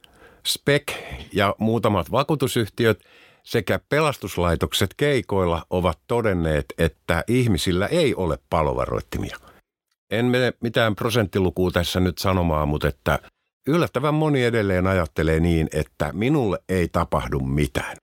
Spek 0.47 0.93
ja 1.33 1.55
muutamat 1.59 2.11
vakuutusyhtiöt 2.11 3.05
sekä 3.45 3.81
pelastuslaitokset 3.89 4.95
keikoilla 4.97 5.67
ovat 5.71 5.99
todenneet, 6.07 6.65
että 6.79 7.25
ihmisillä 7.29 7.87
ei 7.87 8.15
ole 8.15 8.39
palovaroittimia. 8.51 9.37
En 10.11 10.25
mene 10.25 10.53
mitään 10.61 10.95
prosenttilukua 10.95 11.71
tässä 11.71 12.01
nyt 12.01 12.19
sanomaan, 12.19 12.69
mutta 12.69 12.89
että 12.89 13.19
yllättävän 13.67 14.15
moni 14.15 14.45
edelleen 14.45 14.87
ajattelee 14.87 15.41
niin, 15.41 15.69
että 15.73 16.11
minulle 16.13 16.59
ei 16.69 16.89
tapahdu 16.89 17.41
mitään. 17.41 17.97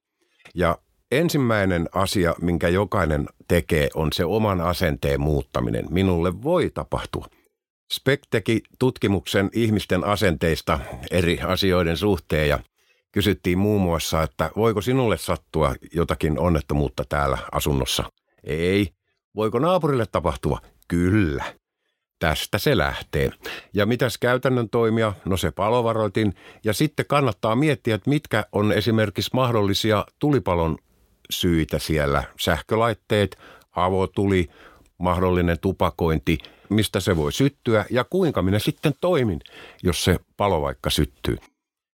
Ja 0.55 0.77
ensimmäinen 1.11 1.89
asia, 1.93 2.35
minkä 2.41 2.67
jokainen 2.67 3.27
tekee, 3.47 3.89
on 3.93 4.13
se 4.13 4.25
oman 4.25 4.61
asenteen 4.61 5.21
muuttaminen. 5.21 5.85
Minulle 5.89 6.43
voi 6.43 6.69
tapahtua. 6.73 7.25
Spek 7.93 8.21
teki 8.29 8.61
tutkimuksen 8.79 9.49
ihmisten 9.53 10.03
asenteista 10.03 10.79
eri 11.11 11.39
asioiden 11.41 11.97
suhteen 11.97 12.49
ja 12.49 12.59
kysyttiin 13.11 13.57
muun 13.57 13.81
muassa, 13.81 14.23
että 14.23 14.51
voiko 14.55 14.81
sinulle 14.81 15.17
sattua 15.17 15.75
jotakin 15.93 16.39
onnettomuutta 16.39 17.03
täällä 17.09 17.37
asunnossa? 17.51 18.03
Ei. 18.43 18.89
Voiko 19.35 19.59
naapurille 19.59 20.05
tapahtua? 20.11 20.59
Kyllä. 20.87 21.43
Tästä 22.19 22.57
se 22.57 22.77
lähtee. 22.77 23.31
Ja 23.73 23.85
mitäs 23.85 24.17
käytännön 24.17 24.69
toimia? 24.69 25.13
No 25.25 25.37
se 25.37 25.51
palovaroitin. 25.51 26.33
Ja 26.63 26.73
sitten 26.73 27.05
kannattaa 27.05 27.55
miettiä, 27.55 27.95
että 27.95 28.09
mitkä 28.09 28.45
on 28.51 28.71
esimerkiksi 28.71 29.31
mahdollisia 29.33 30.05
tulipalon 30.19 30.77
syitä 31.29 31.79
siellä. 31.79 32.23
Sähkölaitteet, 32.39 33.37
avotuli, 33.75 34.49
mahdollinen 34.97 35.59
tupakointi, 35.59 36.37
mistä 36.69 36.99
se 36.99 37.15
voi 37.15 37.33
syttyä 37.33 37.85
ja 37.89 38.03
kuinka 38.03 38.41
minä 38.41 38.59
sitten 38.59 38.93
toimin, 39.01 39.39
jos 39.83 40.03
se 40.03 40.19
palo 40.37 40.61
vaikka 40.61 40.89
syttyy. 40.89 41.37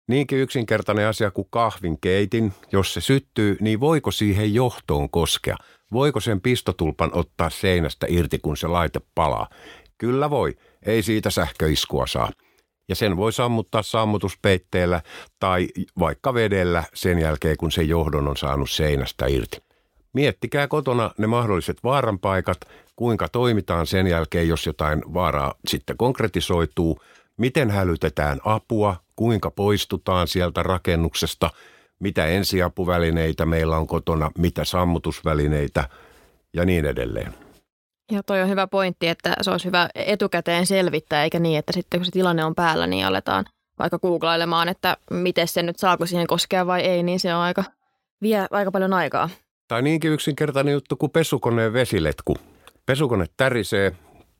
Niinkin 0.07 0.39
yksinkertainen 0.39 1.07
asia 1.07 1.31
kuin 1.31 1.47
kahvin 1.49 1.97
keitin, 2.01 2.53
jos 2.71 2.93
se 2.93 3.01
syttyy, 3.01 3.57
niin 3.59 3.79
voiko 3.79 4.11
siihen 4.11 4.53
johtoon 4.53 5.09
koskea? 5.09 5.57
Voiko 5.91 6.19
sen 6.19 6.41
pistotulpan 6.41 7.09
ottaa 7.13 7.49
seinästä 7.49 8.07
irti, 8.09 8.39
kun 8.39 8.57
se 8.57 8.67
laite 8.67 9.01
palaa? 9.15 9.49
Kyllä 9.97 10.29
voi, 10.29 10.57
ei 10.85 11.03
siitä 11.03 11.29
sähköiskua 11.29 12.07
saa. 12.07 12.31
Ja 12.91 12.95
sen 12.95 13.17
voi 13.17 13.33
sammuttaa 13.33 13.81
sammutuspeitteellä 13.81 15.01
tai 15.39 15.67
vaikka 15.99 16.33
vedellä 16.33 16.83
sen 16.93 17.19
jälkeen, 17.19 17.57
kun 17.57 17.71
se 17.71 17.83
johdon 17.83 18.27
on 18.27 18.37
saanut 18.37 18.69
seinästä 18.69 19.25
irti. 19.27 19.57
Miettikää 20.13 20.67
kotona 20.67 21.11
ne 21.17 21.27
mahdolliset 21.27 21.77
vaaranpaikat, 21.83 22.57
kuinka 22.95 23.29
toimitaan 23.29 23.87
sen 23.87 24.07
jälkeen, 24.07 24.47
jos 24.47 24.65
jotain 24.65 25.01
vaaraa 25.13 25.53
sitten 25.67 25.97
konkretisoituu, 25.97 26.99
miten 27.37 27.71
hälytetään 27.71 28.39
apua, 28.45 28.95
kuinka 29.15 29.51
poistutaan 29.51 30.27
sieltä 30.27 30.63
rakennuksesta, 30.63 31.49
mitä 31.99 32.25
ensiapuvälineitä 32.25 33.45
meillä 33.45 33.77
on 33.77 33.87
kotona, 33.87 34.31
mitä 34.37 34.65
sammutusvälineitä 34.65 35.89
ja 36.53 36.65
niin 36.65 36.85
edelleen. 36.85 37.33
Ja 38.11 38.23
toi 38.23 38.41
on 38.41 38.49
hyvä 38.49 38.67
pointti, 38.67 39.07
että 39.07 39.33
se 39.41 39.51
olisi 39.51 39.65
hyvä 39.65 39.89
etukäteen 39.95 40.67
selvittää, 40.67 41.23
eikä 41.23 41.39
niin, 41.39 41.59
että 41.59 41.73
sitten 41.73 41.99
kun 41.99 42.05
se 42.05 42.11
tilanne 42.11 42.45
on 42.45 42.55
päällä, 42.55 42.87
niin 42.87 43.05
aletaan 43.05 43.45
vaikka 43.79 43.99
googlailemaan, 43.99 44.69
että 44.69 44.97
miten 45.11 45.47
se 45.47 45.63
nyt 45.63 45.79
saako 45.79 46.05
siihen 46.05 46.27
koskea 46.27 46.67
vai 46.67 46.81
ei, 46.81 47.03
niin 47.03 47.19
se 47.19 47.35
on 47.35 47.41
aika, 47.41 47.63
vie 48.21 48.47
aika 48.51 48.71
paljon 48.71 48.93
aikaa. 48.93 49.29
Tai 49.67 49.81
niinkin 49.81 50.11
yksinkertainen 50.11 50.71
juttu 50.71 50.95
kuin 50.95 51.11
pesukoneen 51.11 51.73
vesiletku. 51.73 52.37
Pesukone 52.85 53.25
tärisee, 53.37 53.91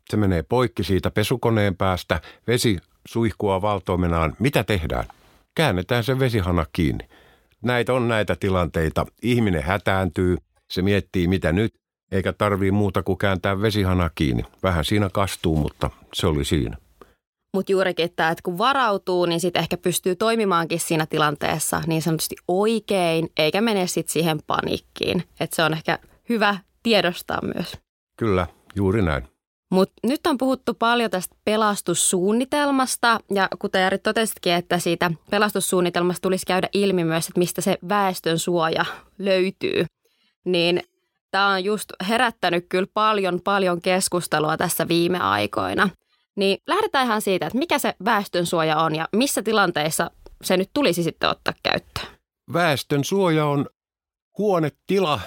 se 0.09 0.17
menee 0.17 0.43
poikki 0.43 0.83
siitä 0.83 1.11
pesukoneen 1.11 1.77
päästä, 1.77 2.21
vesi 2.47 2.77
suihkua 3.07 3.61
valtoimenaan. 3.61 4.35
Mitä 4.39 4.63
tehdään? 4.63 5.05
Käännetään 5.55 6.03
se 6.03 6.19
vesihana 6.19 6.65
kiinni. 6.73 7.07
Näitä 7.61 7.93
on 7.93 8.07
näitä 8.07 8.35
tilanteita. 8.35 9.05
Ihminen 9.21 9.63
hätääntyy, 9.63 10.37
se 10.69 10.81
miettii 10.81 11.27
mitä 11.27 11.51
nyt, 11.51 11.73
eikä 12.11 12.33
tarvii 12.33 12.71
muuta 12.71 13.03
kuin 13.03 13.17
kääntää 13.17 13.61
vesihana 13.61 14.09
kiinni. 14.15 14.43
Vähän 14.63 14.85
siinä 14.85 15.09
kastuu, 15.13 15.55
mutta 15.55 15.89
se 16.13 16.27
oli 16.27 16.45
siinä. 16.45 16.77
Mutta 17.53 17.71
juurikin, 17.71 18.05
että, 18.05 18.29
että 18.29 18.41
kun 18.43 18.57
varautuu, 18.57 19.25
niin 19.25 19.39
sitten 19.39 19.61
ehkä 19.61 19.77
pystyy 19.77 20.15
toimimaankin 20.15 20.79
siinä 20.79 21.05
tilanteessa 21.05 21.81
niin 21.87 22.01
sanotusti 22.01 22.35
oikein, 22.47 23.29
eikä 23.37 23.61
mene 23.61 23.87
sitten 23.87 24.13
siihen 24.13 24.39
paniikkiin. 24.47 25.23
Että 25.39 25.55
se 25.55 25.63
on 25.63 25.73
ehkä 25.73 25.99
hyvä 26.29 26.57
tiedostaa 26.83 27.39
myös. 27.55 27.77
Kyllä, 28.17 28.47
juuri 28.75 29.01
näin. 29.01 29.27
Mutta 29.71 29.93
nyt 30.03 30.27
on 30.27 30.37
puhuttu 30.37 30.73
paljon 30.73 31.11
tästä 31.11 31.35
pelastussuunnitelmasta 31.45 33.19
ja 33.33 33.47
kuten 33.59 33.81
Jari 33.81 33.97
totesitkin, 33.97 34.53
että 34.53 34.79
siitä 34.79 35.11
pelastussuunnitelmasta 35.29 36.21
tulisi 36.21 36.45
käydä 36.45 36.69
ilmi 36.73 37.03
myös, 37.03 37.27
että 37.27 37.39
mistä 37.39 37.61
se 37.61 37.77
väestön 37.89 38.39
suoja 38.39 38.85
löytyy. 39.17 39.85
Niin 40.45 40.83
tämä 41.31 41.50
on 41.50 41.63
just 41.63 41.89
herättänyt 42.09 42.65
kyllä 42.69 42.88
paljon, 42.93 43.41
paljon 43.43 43.81
keskustelua 43.81 44.57
tässä 44.57 44.88
viime 44.88 45.19
aikoina. 45.19 45.89
Niin 46.35 46.57
lähdetään 46.67 47.05
ihan 47.05 47.21
siitä, 47.21 47.47
että 47.47 47.57
mikä 47.57 47.79
se 47.79 47.95
väestön 48.05 48.45
suoja 48.45 48.77
on 48.77 48.95
ja 48.95 49.07
missä 49.15 49.43
tilanteissa 49.43 50.11
se 50.43 50.57
nyt 50.57 50.69
tulisi 50.73 51.03
sitten 51.03 51.29
ottaa 51.29 51.53
käyttöön. 51.63 52.07
Väestön 52.53 53.03
suoja 53.03 53.45
on 53.45 53.65
huonetila 54.38 55.19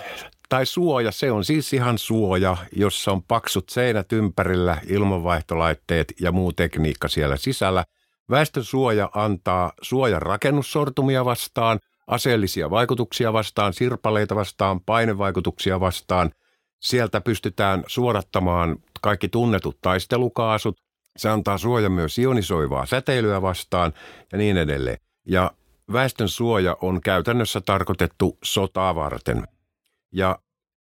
tai 0.49 0.67
suoja, 0.67 1.13
se 1.13 1.31
on 1.31 1.45
siis 1.45 1.73
ihan 1.73 1.99
suoja, 1.99 2.57
jossa 2.77 3.13
on 3.13 3.23
paksut 3.23 3.69
seinät 3.69 4.13
ympärillä, 4.13 4.79
ilmanvaihtolaitteet 4.89 6.13
ja 6.21 6.33
muu 6.33 6.53
tekniikka 6.53 7.09
siellä 7.09 7.37
sisällä. 7.37 7.85
Väestön 8.31 8.65
suoja 8.65 9.11
antaa 9.15 9.73
suojan 9.83 10.23
rakennussortumia 10.23 11.25
vastaan, 11.25 11.81
aseellisia 12.07 12.71
vaikutuksia 12.71 13.33
vastaan, 13.33 13.73
sirpaleita 13.73 14.35
vastaan, 14.35 14.81
painevaikutuksia 14.81 15.81
vastaan. 15.81 16.31
Sieltä 16.81 17.21
pystytään 17.21 17.85
suodattamaan 17.87 18.77
kaikki 19.03 19.29
tunnetut 19.29 19.79
taistelukaasut. 19.81 20.81
Se 21.17 21.29
antaa 21.29 21.59
suojan 21.59 21.93
myös 21.93 22.19
ionisoivaa 22.19 22.87
säteilyä 22.87 23.43
vastaan 23.43 23.93
ja 24.33 24.39
niin 24.39 24.57
edelleen. 24.57 24.99
Ja 25.29 25.51
väestön 25.93 26.29
suoja 26.29 26.77
on 26.81 27.01
käytännössä 27.01 27.61
tarkoitettu 27.61 28.39
sotaa 28.45 28.95
varten. 28.95 29.49
Ja 30.13 30.39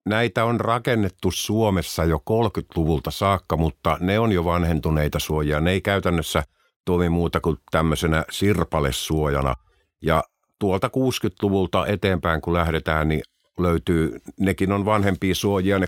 näitä 0.05 0.45
on 0.45 0.59
rakennettu 0.59 1.31
Suomessa 1.31 2.05
jo 2.05 2.17
30-luvulta 2.29 3.11
saakka, 3.11 3.57
mutta 3.57 3.97
ne 3.99 4.19
on 4.19 4.31
jo 4.31 4.45
vanhentuneita 4.45 5.19
suojia. 5.19 5.59
Ne 5.59 5.71
ei 5.71 5.81
käytännössä 5.81 6.43
toimi 6.85 7.09
muuta 7.09 7.39
kuin 7.39 7.57
tämmöisenä 7.71 8.25
sirpalesuojana. 8.31 9.55
Ja 10.01 10.23
tuolta 10.59 10.87
60-luvulta 10.87 11.87
eteenpäin, 11.87 12.41
kun 12.41 12.53
lähdetään, 12.53 13.07
niin 13.07 13.21
löytyy, 13.59 14.21
nekin 14.39 14.71
on 14.71 14.85
vanhempia 14.85 15.35
suojia, 15.35 15.79
ne 15.79 15.87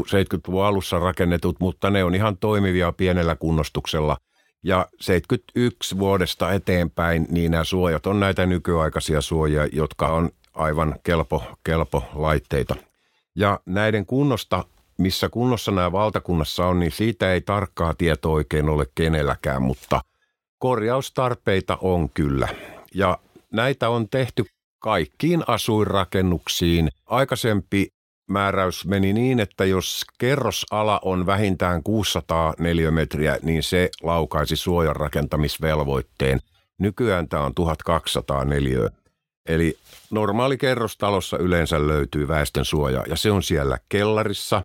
60-70-luvun 0.00 0.64
alussa 0.64 0.98
rakennetut, 0.98 1.56
mutta 1.60 1.90
ne 1.90 2.04
on 2.04 2.14
ihan 2.14 2.36
toimivia 2.36 2.92
pienellä 2.92 3.36
kunnostuksella. 3.36 4.16
Ja 4.62 4.86
71 5.00 5.98
vuodesta 5.98 6.52
eteenpäin, 6.52 7.26
niin 7.30 7.50
nämä 7.50 7.64
suojat 7.64 8.06
on 8.06 8.20
näitä 8.20 8.46
nykyaikaisia 8.46 9.20
suojia, 9.20 9.66
jotka 9.72 10.06
on 10.06 10.30
aivan 10.54 10.94
kelpo, 11.02 11.42
kelpo 11.64 12.04
laitteita. 12.14 12.76
Ja 13.34 13.60
näiden 13.66 14.06
kunnosta, 14.06 14.64
missä 14.98 15.28
kunnossa 15.28 15.70
nämä 15.70 15.92
valtakunnassa 15.92 16.66
on, 16.66 16.80
niin 16.80 16.92
siitä 16.92 17.32
ei 17.32 17.40
tarkkaa 17.40 17.94
tietoa 17.94 18.32
oikein 18.32 18.68
ole 18.68 18.86
kenelläkään, 18.94 19.62
mutta 19.62 20.00
korjaustarpeita 20.58 21.78
on 21.80 22.08
kyllä. 22.10 22.48
Ja 22.94 23.18
näitä 23.52 23.88
on 23.88 24.08
tehty 24.08 24.44
kaikkiin 24.78 25.44
asuinrakennuksiin. 25.46 26.88
Aikaisempi 27.06 27.88
määräys 28.30 28.86
meni 28.86 29.12
niin, 29.12 29.40
että 29.40 29.64
jos 29.64 30.04
kerrosala 30.18 31.00
on 31.04 31.26
vähintään 31.26 31.82
600 31.82 32.54
neliömetriä, 32.58 33.38
niin 33.42 33.62
se 33.62 33.90
laukaisi 34.02 34.56
suojan 34.56 34.96
rakentamisvelvoitteen. 34.96 36.40
Nykyään 36.78 37.28
tämä 37.28 37.44
on 37.44 37.54
1200 37.54 38.44
neliöä. 38.44 38.90
Eli 39.48 39.78
normaali 40.10 40.58
kerrostalossa 40.58 41.38
yleensä 41.38 41.86
löytyy 41.86 42.28
väestönsuoja 42.28 43.04
ja 43.08 43.16
se 43.16 43.30
on 43.30 43.42
siellä 43.42 43.78
kellarissa 43.88 44.62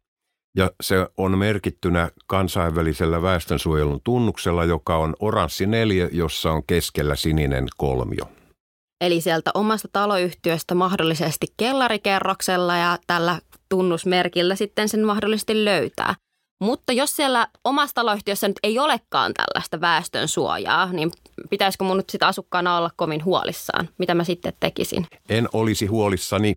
ja 0.58 0.72
se 0.82 1.08
on 1.18 1.38
merkittynä 1.38 2.10
kansainvälisellä 2.28 3.22
väestönsuojelun 3.22 4.02
tunnuksella, 4.04 4.66
joka 4.66 4.98
on 4.98 5.16
oranssi 5.20 5.66
neljä, 5.66 6.10
jossa 6.12 6.52
on 6.52 6.64
keskellä 6.68 7.16
sininen 7.16 7.68
kolmio. 7.78 8.30
Eli 9.02 9.22
sieltä 9.22 9.52
omasta 9.54 9.88
taloyhtiöstä 9.92 10.76
mahdollisesti 10.76 11.48
kellarikerroksella 11.58 12.78
ja 12.78 12.98
tällä 13.08 13.40
tunnusmerkillä 13.70 14.56
sitten 14.56 14.90
sen 14.90 15.06
mahdollisesti 15.06 15.66
löytää. 15.66 16.16
Mutta 16.62 16.94
jos 16.94 17.16
siellä 17.16 17.48
omassa 17.64 17.94
taloyhtiössä 17.96 18.48
nyt 18.48 18.60
ei 18.64 18.80
olekaan 18.80 19.34
tällaista 19.34 19.82
väestön 19.82 20.28
suojaa, 20.28 20.92
niin 20.92 21.12
pitäisikö 21.50 21.84
mun 21.84 21.98
nyt 21.98 22.10
sitä 22.10 22.28
asukkaana 22.28 22.78
olla 22.78 22.92
kovin 22.96 23.26
huolissaan? 23.26 23.90
Mitä 23.98 24.16
mä 24.16 24.24
sitten 24.24 24.54
tekisin? 24.60 25.08
En 25.30 25.50
olisi 25.54 25.86
huolissani, 25.86 26.56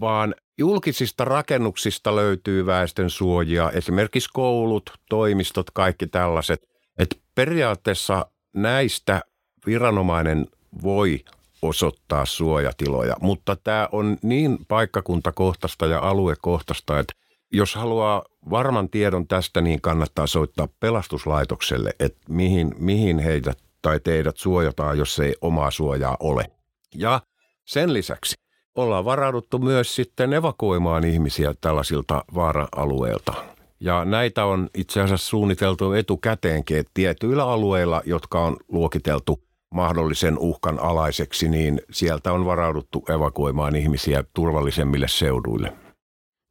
vaan 0.00 0.34
julkisista 0.58 1.24
rakennuksista 1.24 2.16
löytyy 2.16 2.66
väestön 2.66 3.10
suojia, 3.10 3.70
esimerkiksi 3.70 4.28
koulut, 4.32 4.90
toimistot, 5.08 5.70
kaikki 5.70 6.06
tällaiset. 6.06 6.68
Et 6.98 7.18
periaatteessa 7.34 8.26
näistä 8.54 9.20
viranomainen 9.66 10.46
voi 10.82 11.24
osoittaa 11.62 12.26
suojatiloja, 12.26 13.16
mutta 13.20 13.56
tämä 13.56 13.88
on 13.92 14.16
niin 14.22 14.58
paikkakuntakohtaista 14.68 15.86
ja 15.86 15.98
aluekohtaista, 15.98 16.98
että 16.98 17.12
jos 17.52 17.74
haluaa 17.74 18.22
varman 18.50 18.88
tiedon 18.88 19.26
tästä, 19.26 19.60
niin 19.60 19.80
kannattaa 19.80 20.26
soittaa 20.26 20.68
pelastuslaitokselle, 20.80 21.90
että 22.00 22.20
mihin, 22.28 22.74
mihin 22.78 23.18
heidät 23.18 23.58
tai 23.82 24.00
teidät 24.00 24.36
suojataan, 24.36 24.98
jos 24.98 25.18
ei 25.18 25.34
omaa 25.40 25.70
suojaa 25.70 26.16
ole. 26.20 26.50
Ja 26.94 27.20
sen 27.64 27.92
lisäksi 27.92 28.34
ollaan 28.74 29.04
varauduttu 29.04 29.58
myös 29.58 29.94
sitten 29.94 30.32
evakuoimaan 30.32 31.04
ihmisiä 31.04 31.54
tällaisilta 31.60 32.24
vaara-alueilta. 32.34 33.34
Ja 33.80 34.04
näitä 34.04 34.44
on 34.44 34.70
itse 34.74 35.00
asiassa 35.00 35.28
suunniteltu 35.28 35.92
etukäteenkin, 35.92 36.78
että 36.78 36.90
tietyillä 36.94 37.44
alueilla, 37.44 38.02
jotka 38.04 38.40
on 38.44 38.56
luokiteltu 38.68 39.42
mahdollisen 39.74 40.38
uhkan 40.38 40.78
alaiseksi, 40.78 41.48
niin 41.48 41.80
sieltä 41.90 42.32
on 42.32 42.44
varauduttu 42.44 43.04
evakuoimaan 43.08 43.76
ihmisiä 43.76 44.24
turvallisemmille 44.34 45.08
seuduille. 45.08 45.72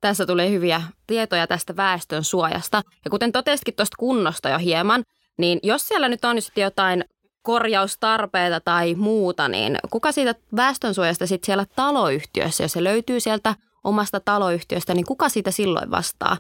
Tässä 0.02 0.26
tulee 0.26 0.50
hyviä 0.50 0.82
tietoja 1.08 1.48
tästä 1.48 1.76
väestön 1.76 2.24
suojasta. 2.24 2.82
Ja 3.06 3.12
kuten 3.12 3.32
totesitkin 3.32 3.74
tuosta 3.76 3.98
kunnosta 4.00 4.50
jo 4.50 4.58
hieman, 4.58 5.04
niin 5.38 5.60
jos 5.64 5.88
siellä 5.88 6.10
nyt 6.10 6.26
on 6.26 6.42
sitten 6.42 6.62
jotain 6.62 7.04
korjaustarpeita 7.42 8.60
tai 8.60 8.96
muuta, 8.96 9.48
niin 9.48 9.78
kuka 9.90 10.12
siitä 10.12 10.36
väestönsuojasta 10.56 11.28
sitten 11.28 11.46
siellä 11.46 11.66
taloyhtiössä, 11.76 12.64
jos 12.64 12.72
se 12.72 12.84
löytyy 12.84 13.20
sieltä 13.20 13.56
omasta 13.84 14.20
taloyhtiöstä, 14.20 14.94
niin 14.94 15.06
kuka 15.06 15.30
siitä 15.30 15.52
silloin 15.52 15.92
vastaa? 15.92 16.38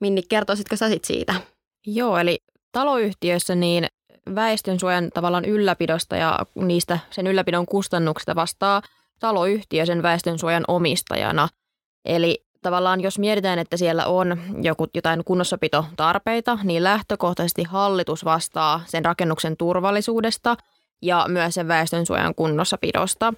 Minni, 0.00 0.22
kertoisitko 0.22 0.76
sä 0.76 0.88
sit 0.88 1.04
siitä? 1.04 1.34
Joo, 1.86 2.18
eli 2.18 2.38
taloyhtiössä 2.72 3.54
niin 3.54 3.86
väestönsuojan 4.34 5.10
tavallaan 5.14 5.44
ylläpidosta 5.44 6.16
ja 6.16 6.38
niistä 6.54 6.98
sen 7.10 7.26
ylläpidon 7.26 7.66
kustannuksista 7.66 8.34
vastaa 8.34 8.82
taloyhtiö 9.20 9.86
sen 9.86 10.02
väestönsuojan 10.02 10.64
omistajana. 10.68 11.48
Eli 12.04 12.44
tavallaan 12.62 13.00
jos 13.00 13.18
mietitään, 13.18 13.58
että 13.58 13.76
siellä 13.76 14.06
on 14.06 14.40
joku, 14.62 14.86
jotain 14.94 15.24
kunnossapitotarpeita, 15.24 16.58
niin 16.64 16.84
lähtökohtaisesti 16.84 17.62
hallitus 17.62 18.24
vastaa 18.24 18.80
sen 18.86 19.04
rakennuksen 19.04 19.56
turvallisuudesta 19.56 20.56
ja 21.02 21.24
myös 21.28 21.54
sen 21.54 21.68
väestönsuojan 21.68 22.34
kunnossapidosta. 22.34 23.34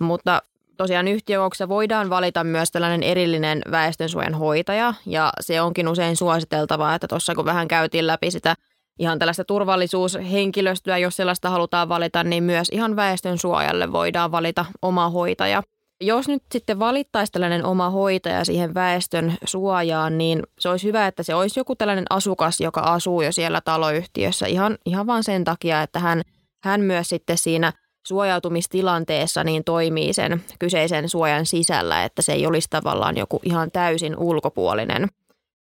Mutta 0.00 0.42
tosiaan 0.76 1.08
yhtiökokouksessa 1.08 1.68
voidaan 1.68 2.10
valita 2.10 2.44
myös 2.44 2.70
tällainen 2.70 3.02
erillinen 3.02 3.62
väestönsuojan 3.70 4.34
hoitaja 4.34 4.94
ja 5.06 5.32
se 5.40 5.60
onkin 5.60 5.88
usein 5.88 6.16
suositeltavaa, 6.16 6.94
että 6.94 7.08
tuossa 7.08 7.34
kun 7.34 7.44
vähän 7.44 7.68
käytiin 7.68 8.06
läpi 8.06 8.30
sitä 8.30 8.54
ihan 8.98 9.18
tällaista 9.18 9.44
turvallisuushenkilöstöä, 9.44 10.98
jos 10.98 11.16
sellaista 11.16 11.50
halutaan 11.50 11.88
valita, 11.88 12.24
niin 12.24 12.44
myös 12.44 12.68
ihan 12.72 12.96
väestön 12.96 13.38
suojalle 13.38 13.92
voidaan 13.92 14.32
valita 14.32 14.64
oma 14.82 15.10
hoitaja– 15.10 15.62
jos 16.00 16.28
nyt 16.28 16.42
sitten 16.52 16.78
valittaisi 16.78 17.32
tällainen 17.32 17.64
oma 17.64 17.90
hoitaja 17.90 18.44
siihen 18.44 18.74
väestön 18.74 19.36
suojaan, 19.44 20.18
niin 20.18 20.42
se 20.58 20.68
olisi 20.68 20.86
hyvä, 20.86 21.06
että 21.06 21.22
se 21.22 21.34
olisi 21.34 21.60
joku 21.60 21.76
tällainen 21.76 22.04
asukas, 22.10 22.60
joka 22.60 22.80
asuu 22.80 23.22
jo 23.22 23.32
siellä 23.32 23.60
taloyhtiössä 23.60 24.46
ihan, 24.46 24.78
ihan 24.86 25.06
vain 25.06 25.24
sen 25.24 25.44
takia, 25.44 25.82
että 25.82 25.98
hän, 25.98 26.22
hän 26.64 26.80
myös 26.80 27.08
sitten 27.08 27.38
siinä 27.38 27.72
suojautumistilanteessa 28.06 29.44
niin 29.44 29.64
toimii 29.64 30.12
sen 30.12 30.44
kyseisen 30.58 31.08
suojan 31.08 31.46
sisällä, 31.46 32.04
että 32.04 32.22
se 32.22 32.32
ei 32.32 32.46
olisi 32.46 32.68
tavallaan 32.70 33.16
joku 33.16 33.40
ihan 33.42 33.70
täysin 33.70 34.16
ulkopuolinen. 34.16 35.08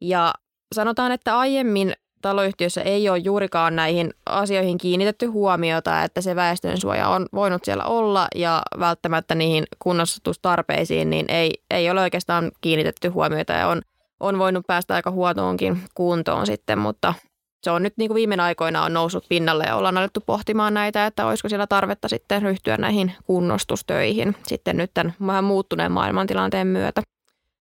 Ja 0.01 0.35
sanotaan, 0.75 1.13
että 1.13 1.39
aiemmin 1.39 1.93
taloyhtiössä 2.25 2.83
ei 2.83 3.09
ole 3.09 3.19
juurikaan 3.19 3.77
näihin 3.77 4.15
asioihin 4.27 4.79
kiinnitetty 4.79 5.27
huomiota, 5.27 6.03
että 6.03 6.21
se 6.21 6.37
väestönsuoja 6.37 7.09
on 7.09 7.27
voinut 7.35 7.65
siellä 7.65 7.85
olla 7.85 8.29
ja 8.35 8.63
välttämättä 8.79 9.35
niihin 9.35 9.65
kunnostustarpeisiin 9.79 11.11
niin 11.11 11.27
ei, 11.29 11.51
ei 11.71 11.91
ole 11.91 12.01
oikeastaan 12.01 12.53
kiinnitetty 12.61 13.09
huomiota 13.09 13.53
ja 13.53 13.69
on, 13.69 13.83
on 14.21 14.39
voinut 14.39 14.67
päästä 14.67 14.95
aika 14.95 15.11
huotoonkin 15.11 15.83
kuntoon 15.95 16.47
sitten, 16.47 16.79
mutta 16.79 17.15
se 17.63 17.71
on 17.71 17.83
nyt 17.83 17.95
niin 17.97 18.09
kuin 18.09 18.15
viime 18.15 18.43
aikoina 18.43 18.85
on 18.85 18.93
noussut 18.93 19.25
pinnalle 19.29 19.65
ja 19.65 19.77
ollaan 19.77 19.99
alettu 19.99 20.21
pohtimaan 20.27 20.75
näitä, 20.75 21.07
että 21.07 21.27
olisiko 21.27 21.49
siellä 21.49 21.67
tarvetta 21.67 22.09
sitten 22.09 22.43
ryhtyä 22.43 22.77
näihin 22.77 23.13
kunnostustöihin 23.25 24.37
sitten 24.47 24.77
nyt 24.77 24.91
tämän 24.95 25.15
vähän 25.27 25.45
muuttuneen 25.45 25.93
maailmantilanteen 25.93 26.67
myötä. 26.67 27.03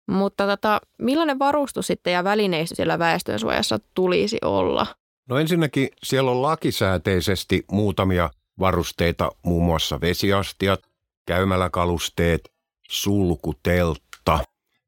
Mutta 0.06 0.46
tota, 0.46 0.80
millainen 0.98 1.38
varustus 1.38 1.86
sitten 1.86 2.12
ja 2.12 2.24
välineistö 2.24 2.74
siellä 2.74 2.98
väestönsuojassa 2.98 3.78
tulisi 3.94 4.38
olla? 4.44 4.86
No 5.28 5.38
ensinnäkin 5.38 5.88
siellä 6.02 6.30
on 6.30 6.42
lakisääteisesti 6.42 7.64
muutamia 7.70 8.30
varusteita, 8.58 9.32
muun 9.42 9.64
muassa 9.64 10.00
vesiastiat, 10.00 10.80
käymäläkalusteet, 11.26 12.52
sulkuteltta 12.88 14.38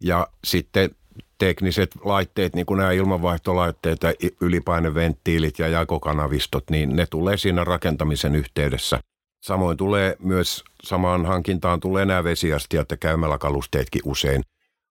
ja 0.00 0.27
sitten 0.44 0.90
tekniset 1.38 1.90
laitteet, 2.05 2.55
niin 2.55 2.66
kuin 2.66 2.79
nämä 2.79 2.92
ilmanvaihtolaitteet 2.92 3.98
ja 4.03 4.14
ylipaineventtiilit 4.40 5.59
ja 5.59 5.68
jakokanavistot, 5.68 6.70
niin 6.70 6.96
ne 6.96 7.07
tulee 7.07 7.37
siinä 7.37 7.64
rakentamisen 7.64 8.35
yhteydessä. 8.35 9.00
Samoin 9.40 9.77
tulee 9.77 10.16
myös 10.18 10.64
samaan 10.83 11.27
hankintaan 11.27 11.81
tulee 11.81 12.05
nämä 12.05 12.24
vesiastiat 12.24 12.90
ja 12.90 12.96
käymäläkalusteetkin 12.96 14.03
usein. 14.05 14.42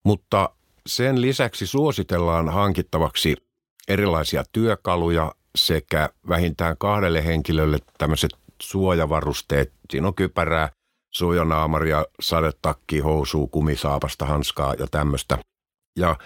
Mutta 0.09 0.51
sen 0.87 1.21
lisäksi 1.21 1.67
suositellaan 1.67 2.49
hankittavaksi 2.49 3.37
erilaisia 3.89 4.45
työkaluja 4.53 5.33
sekä 5.57 6.09
vähintään 6.29 6.77
kahdelle 6.79 7.25
henkilölle 7.25 7.79
tämmöiset 7.99 8.31
suojavarusteet. 8.63 9.73
Siinä 9.91 10.07
on 10.09 10.15
kypärää, 10.15 10.71
suojanaamaria, 11.15 12.05
sadetakki, 12.21 12.99
housua, 12.99 13.47
kumisaapasta, 13.51 14.27
hanskaa 14.27 14.75
ja 14.75 14.87
tämmöistä. 14.91 15.39
Ja 15.99 16.17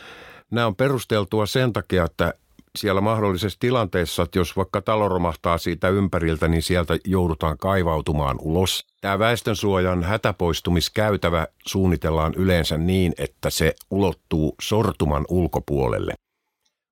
nämä 0.51 0.67
on 0.67 0.77
perusteltua 0.77 1.47
sen 1.47 1.73
takia, 1.73 2.05
että 2.05 2.35
siellä 2.79 3.01
mahdollisessa 3.01 3.61
tilanteessa, 3.61 4.23
että 4.23 4.39
jos 4.39 4.57
vaikka 4.57 4.83
talo 4.83 5.09
romahtaa 5.09 5.59
siitä 5.59 5.89
ympäriltä, 5.89 6.49
niin 6.49 6.63
sieltä 6.63 6.99
joudutaan 7.07 7.59
kaivautumaan 7.59 8.37
ulos. 8.41 8.87
Tämä 9.01 9.19
väestönsuojan 9.19 10.03
hätäpoistumiskäytävä 10.03 11.47
suunnitellaan 11.67 12.35
yleensä 12.35 12.79
niin, 12.79 13.13
että 13.19 13.51
se 13.51 13.75
ulottuu 13.91 14.55
sortuman 14.61 15.25
ulkopuolelle. 15.29 16.15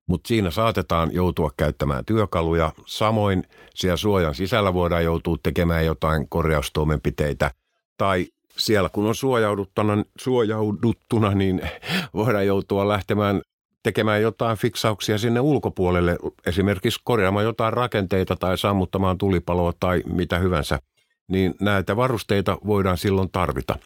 Mutta 0.07 0.27
siinä 0.27 0.51
saatetaan 0.51 1.09
joutua 1.13 1.51
käyttämään 1.57 2.05
työkaluja. 2.05 2.73
Samoin 2.85 3.43
siellä 3.75 3.97
suojan 3.97 4.35
sisällä 4.35 4.73
voidaan 4.73 5.03
joutua 5.03 5.37
tekemään 5.43 5.85
jotain 5.85 6.29
korjaustoimenpiteitä. 6.29 7.51
Tai 7.97 8.27
siellä 8.57 8.89
kun 8.89 9.07
on 9.07 9.15
suojauduttuna, 9.15 10.03
suojauduttuna, 10.17 11.31
niin 11.31 11.61
voidaan 12.13 12.47
joutua 12.47 12.87
lähtemään 12.87 13.41
tekemään 13.83 14.21
jotain 14.21 14.57
fiksauksia 14.57 15.17
sinne 15.17 15.39
ulkopuolelle, 15.39 16.17
esimerkiksi 16.45 16.99
korjaamaan 17.03 17.45
jotain 17.45 17.73
rakenteita 17.73 18.35
tai 18.35 18.57
sammuttamaan 18.57 19.17
tulipaloa 19.17 19.73
tai 19.79 20.03
mitä 20.05 20.39
hyvänsä, 20.39 20.79
niin 21.27 21.55
näitä 21.61 21.95
varusteita 21.95 22.57
voidaan 22.65 22.97
silloin 22.97 23.29
tarvita. 23.31 23.79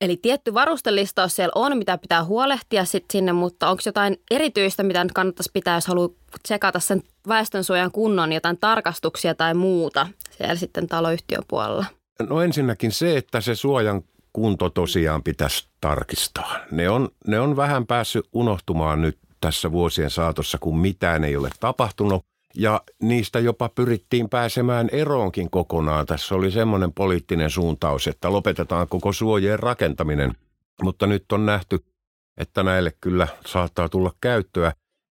Eli 0.00 0.16
tietty 0.16 0.54
varustelistaus 0.54 1.36
siellä 1.36 1.52
on, 1.54 1.78
mitä 1.78 1.98
pitää 1.98 2.24
huolehtia 2.24 2.84
sit 2.84 3.04
sinne, 3.12 3.32
mutta 3.32 3.70
onko 3.70 3.82
jotain 3.86 4.16
erityistä, 4.30 4.82
mitä 4.82 5.04
nyt 5.04 5.12
kannattaisi 5.12 5.50
pitää, 5.52 5.74
jos 5.74 5.86
haluaa 5.86 6.08
tsekata 6.42 6.80
sen 6.80 7.02
väestönsuojan 7.28 7.92
kunnon, 7.92 8.32
jotain 8.32 8.58
tarkastuksia 8.60 9.34
tai 9.34 9.54
muuta 9.54 10.08
siellä 10.30 10.54
sitten 10.54 10.86
taloyhtiön 10.86 11.42
puolella? 11.48 11.84
No 12.28 12.42
ensinnäkin 12.42 12.92
se, 12.92 13.16
että 13.16 13.40
se 13.40 13.54
suojan 13.54 14.02
kunto 14.32 14.70
tosiaan 14.70 15.22
pitäisi 15.22 15.68
tarkistaa. 15.80 16.56
Ne 16.70 16.90
on, 16.90 17.08
ne 17.26 17.40
on 17.40 17.56
vähän 17.56 17.86
päässyt 17.86 18.28
unohtumaan 18.32 19.02
nyt 19.02 19.18
tässä 19.40 19.72
vuosien 19.72 20.10
saatossa, 20.10 20.58
kun 20.58 20.78
mitään 20.78 21.24
ei 21.24 21.36
ole 21.36 21.50
tapahtunut. 21.60 22.24
Ja 22.54 22.80
niistä 23.02 23.40
jopa 23.40 23.68
pyrittiin 23.68 24.28
pääsemään 24.28 24.88
eroonkin 24.92 25.50
kokonaan. 25.50 26.06
Tässä 26.06 26.34
oli 26.34 26.50
semmoinen 26.50 26.92
poliittinen 26.92 27.50
suuntaus, 27.50 28.06
että 28.06 28.32
lopetetaan 28.32 28.88
koko 28.88 29.12
suojien 29.12 29.58
rakentaminen. 29.58 30.32
Mutta 30.82 31.06
nyt 31.06 31.32
on 31.32 31.46
nähty, 31.46 31.84
että 32.36 32.62
näille 32.62 32.92
kyllä 33.00 33.28
saattaa 33.46 33.88
tulla 33.88 34.12
käyttöä. 34.20 34.72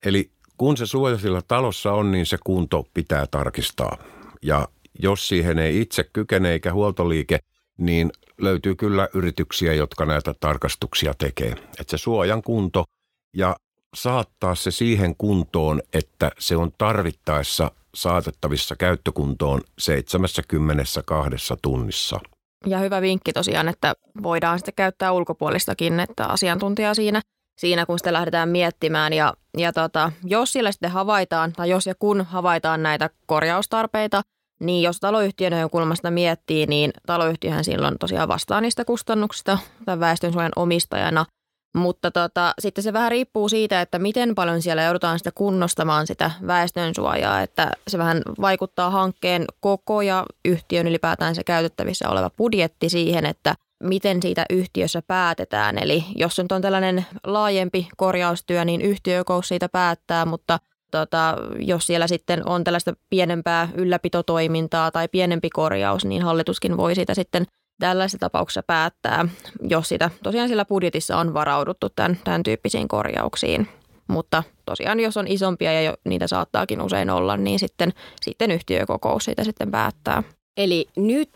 Eli 0.06 0.30
kun 0.58 0.76
se 0.76 0.86
suoja 0.86 1.18
sillä 1.18 1.42
talossa 1.48 1.92
on, 1.92 2.10
niin 2.10 2.26
se 2.26 2.38
kunto 2.44 2.86
pitää 2.94 3.26
tarkistaa. 3.30 3.96
Ja 4.42 4.68
jos 5.02 5.28
siihen 5.28 5.58
ei 5.58 5.80
itse 5.80 6.04
kykene 6.12 6.50
eikä 6.50 6.72
huoltoliike, 6.72 7.38
niin 7.78 8.12
löytyy 8.38 8.74
kyllä 8.74 9.08
yrityksiä, 9.14 9.74
jotka 9.74 10.06
näitä 10.06 10.34
tarkastuksia 10.40 11.14
tekee. 11.18 11.50
Että 11.50 11.90
se 11.90 11.98
suojan 11.98 12.42
kunto 12.42 12.84
ja 13.36 13.56
saattaa 13.94 14.54
se 14.54 14.70
siihen 14.70 15.16
kuntoon, 15.16 15.82
että 15.92 16.30
se 16.38 16.56
on 16.56 16.72
tarvittaessa 16.78 17.70
saatettavissa 17.94 18.76
käyttökuntoon 18.76 19.60
72 19.78 21.54
tunnissa. 21.62 22.20
Ja 22.66 22.78
hyvä 22.78 23.00
vinkki 23.00 23.32
tosiaan, 23.32 23.68
että 23.68 23.94
voidaan 24.22 24.58
sitten 24.58 24.74
käyttää 24.74 25.12
ulkopuolistakin, 25.12 26.00
että 26.00 26.26
asiantuntija 26.26 26.94
siinä, 26.94 27.20
siinä 27.58 27.86
kun 27.86 27.98
sitä 27.98 28.12
lähdetään 28.12 28.48
miettimään. 28.48 29.12
Ja, 29.12 29.34
ja 29.58 29.72
tota, 29.72 30.12
jos 30.24 30.52
siellä 30.52 30.72
sitten 30.72 30.90
havaitaan, 30.90 31.52
tai 31.52 31.70
jos 31.70 31.86
ja 31.86 31.94
kun 31.98 32.24
havaitaan 32.24 32.82
näitä 32.82 33.10
korjaustarpeita, 33.26 34.22
niin 34.60 34.82
jos 34.82 35.00
taloyhtiön 35.00 35.70
kulmasta 35.70 36.10
miettii, 36.10 36.66
niin 36.66 36.90
taloyhtiöhän 37.06 37.64
silloin 37.64 37.98
tosiaan 37.98 38.28
vastaa 38.28 38.60
niistä 38.60 38.84
kustannuksista 38.84 39.58
tai 39.84 40.00
väestönsuojan 40.00 40.52
omistajana– 40.56 41.24
mutta 41.74 42.10
tota, 42.10 42.54
sitten 42.58 42.84
se 42.84 42.92
vähän 42.92 43.10
riippuu 43.10 43.48
siitä, 43.48 43.80
että 43.80 43.98
miten 43.98 44.34
paljon 44.34 44.62
siellä 44.62 44.82
joudutaan 44.82 45.18
sitä 45.18 45.30
kunnostamaan 45.34 46.06
sitä 46.06 46.30
väestönsuojaa, 46.46 47.42
että 47.42 47.70
se 47.88 47.98
vähän 47.98 48.22
vaikuttaa 48.40 48.90
hankkeen 48.90 49.44
koko 49.60 50.02
ja 50.02 50.26
yhtiön 50.44 50.86
ylipäätään 50.86 51.34
se 51.34 51.44
käytettävissä 51.44 52.08
oleva 52.08 52.30
budjetti 52.30 52.88
siihen, 52.88 53.26
että 53.26 53.54
miten 53.82 54.22
siitä 54.22 54.46
yhtiössä 54.50 55.02
päätetään. 55.06 55.78
Eli 55.78 56.04
jos 56.16 56.38
nyt 56.38 56.52
on 56.52 56.62
tällainen 56.62 57.06
laajempi 57.26 57.88
korjaustyö, 57.96 58.64
niin 58.64 58.80
yhtiökous 58.80 59.48
siitä 59.48 59.68
päättää, 59.68 60.26
mutta 60.26 60.58
tota, 60.90 61.36
jos 61.58 61.86
siellä 61.86 62.06
sitten 62.06 62.48
on 62.48 62.64
tällaista 62.64 62.92
pienempää 63.10 63.68
ylläpitotoimintaa 63.74 64.90
tai 64.90 65.08
pienempi 65.08 65.50
korjaus, 65.50 66.04
niin 66.04 66.22
hallituskin 66.22 66.76
voi 66.76 66.94
siitä 66.94 67.14
sitten– 67.14 67.46
tällaisessa 67.80 68.18
tapauksessa 68.18 68.62
päättää, 68.66 69.28
jos 69.68 69.88
sitä 69.88 70.10
tosiaan 70.22 70.48
sillä 70.48 70.64
budjetissa 70.64 71.18
on 71.18 71.34
varauduttu 71.34 71.88
tämän, 71.88 72.18
tämän 72.24 72.42
tyyppisiin 72.42 72.88
korjauksiin. 72.88 73.68
Mutta 74.08 74.42
tosiaan, 74.66 75.00
jos 75.00 75.16
on 75.16 75.28
isompia 75.28 75.72
ja 75.72 75.82
jo, 75.82 75.94
niitä 76.04 76.26
saattaakin 76.26 76.80
usein 76.80 77.10
olla, 77.10 77.36
niin 77.36 77.58
sitten, 77.58 77.92
sitten 78.20 78.50
yhtiökokous 78.50 79.24
siitä 79.24 79.44
sitten 79.44 79.70
päättää. 79.70 80.22
Eli 80.56 80.86
nyt 80.96 81.30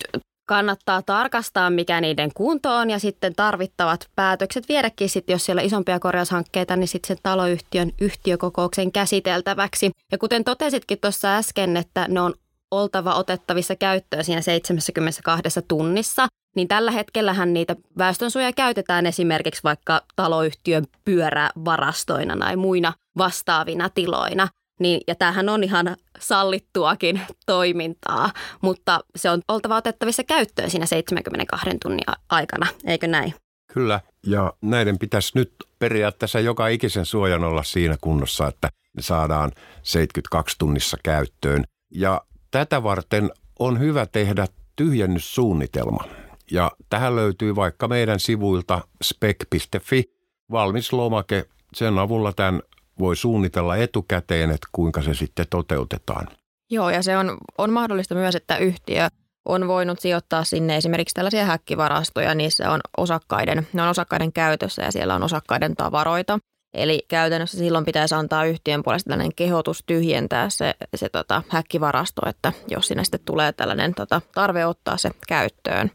kannattaa 0.48 1.02
tarkastaa, 1.02 1.70
mikä 1.70 2.00
niiden 2.00 2.30
kunto 2.34 2.74
on 2.74 2.90
ja 2.90 2.98
sitten 2.98 3.34
tarvittavat 3.34 4.08
päätökset 4.16 4.68
viedäkin 4.68 5.08
sitten, 5.08 5.34
jos 5.34 5.44
siellä 5.44 5.60
on 5.60 5.66
isompia 5.66 6.00
korjaushankkeita, 6.00 6.76
niin 6.76 6.88
sitten 6.88 7.08
sen 7.08 7.16
taloyhtiön 7.22 7.90
yhtiökokouksen 8.00 8.92
käsiteltäväksi. 8.92 9.90
Ja 10.12 10.18
kuten 10.18 10.44
totesitkin 10.44 10.98
tuossa 11.00 11.36
äsken, 11.36 11.76
että 11.76 12.06
ne 12.08 12.20
on 12.20 12.34
oltava 12.70 13.14
otettavissa 13.14 13.76
käyttöön 13.76 14.24
siinä 14.24 14.40
72 14.40 15.62
tunnissa, 15.68 16.26
niin 16.56 16.68
tällä 16.68 16.90
hetkellähän 16.90 17.54
niitä 17.54 17.76
väestönsuojia 17.98 18.52
käytetään 18.52 19.06
esimerkiksi 19.06 19.62
vaikka 19.64 20.00
taloyhtiön 20.16 20.84
pyörävarastoina 21.04 22.36
tai 22.36 22.56
muina 22.56 22.92
vastaavina 23.18 23.88
tiloina. 23.88 24.48
Niin, 24.80 25.00
ja 25.06 25.14
tämähän 25.14 25.48
on 25.48 25.64
ihan 25.64 25.96
sallittuakin 26.18 27.20
toimintaa, 27.46 28.30
mutta 28.60 29.00
se 29.16 29.30
on 29.30 29.42
oltava 29.48 29.76
otettavissa 29.76 30.24
käyttöön 30.24 30.70
siinä 30.70 30.86
72 30.86 31.78
tunnin 31.82 32.04
aikana, 32.28 32.66
eikö 32.84 33.06
näin? 33.06 33.34
Kyllä, 33.72 34.00
ja 34.26 34.52
näiden 34.62 34.98
pitäisi 34.98 35.32
nyt 35.34 35.52
periaatteessa 35.78 36.40
joka 36.40 36.68
ikisen 36.68 37.06
suojan 37.06 37.44
olla 37.44 37.62
siinä 37.62 37.96
kunnossa, 38.00 38.46
että 38.46 38.68
ne 38.96 39.02
saadaan 39.02 39.52
72 39.82 40.56
tunnissa 40.58 40.96
käyttöön. 41.02 41.64
Ja 41.90 42.20
Tätä 42.50 42.82
varten 42.82 43.30
on 43.58 43.78
hyvä 43.78 44.06
tehdä 44.06 44.46
tyhjennyssuunnitelma. 44.76 46.04
Ja 46.50 46.72
tähän 46.90 47.16
löytyy 47.16 47.56
vaikka 47.56 47.88
meidän 47.88 48.20
sivuilta 48.20 48.80
spec.fi 49.04 50.04
valmis 50.50 50.92
lomake. 50.92 51.44
Sen 51.74 51.98
avulla 51.98 52.32
tämän 52.32 52.62
voi 52.98 53.16
suunnitella 53.16 53.76
etukäteen, 53.76 54.50
että 54.50 54.68
kuinka 54.72 55.02
se 55.02 55.14
sitten 55.14 55.46
toteutetaan. 55.50 56.28
Joo, 56.70 56.90
ja 56.90 57.02
se 57.02 57.18
on, 57.18 57.36
on 57.58 57.72
mahdollista 57.72 58.14
myös, 58.14 58.34
että 58.34 58.56
yhtiö 58.56 59.08
on 59.44 59.68
voinut 59.68 60.00
sijoittaa 60.00 60.44
sinne 60.44 60.76
esimerkiksi 60.76 61.14
tällaisia 61.14 61.44
häkkivarastoja. 61.44 62.34
Niissä 62.34 62.70
on 62.70 62.80
osakkaiden, 62.96 63.66
ne 63.72 63.82
on 63.82 63.88
osakkaiden 63.88 64.32
käytössä 64.32 64.82
ja 64.82 64.92
siellä 64.92 65.14
on 65.14 65.22
osakkaiden 65.22 65.74
tavaroita. 65.76 66.38
Eli 66.82 67.04
käytännössä 67.08 67.58
silloin 67.58 67.84
pitäisi 67.84 68.14
antaa 68.14 68.44
yhtiön 68.44 68.82
puolesta 68.82 69.10
tällainen 69.10 69.34
kehotus 69.36 69.82
tyhjentää 69.86 70.50
se, 70.50 70.74
se 70.94 71.08
tota, 71.08 71.42
häkkivarasto, 71.48 72.28
että 72.28 72.52
jos 72.68 72.88
sinne 72.88 73.04
sitten 73.04 73.20
tulee 73.24 73.52
tällainen 73.52 73.94
tota, 73.94 74.20
tarve 74.34 74.66
ottaa 74.66 74.96
se 74.96 75.10
käyttöön. 75.28 75.90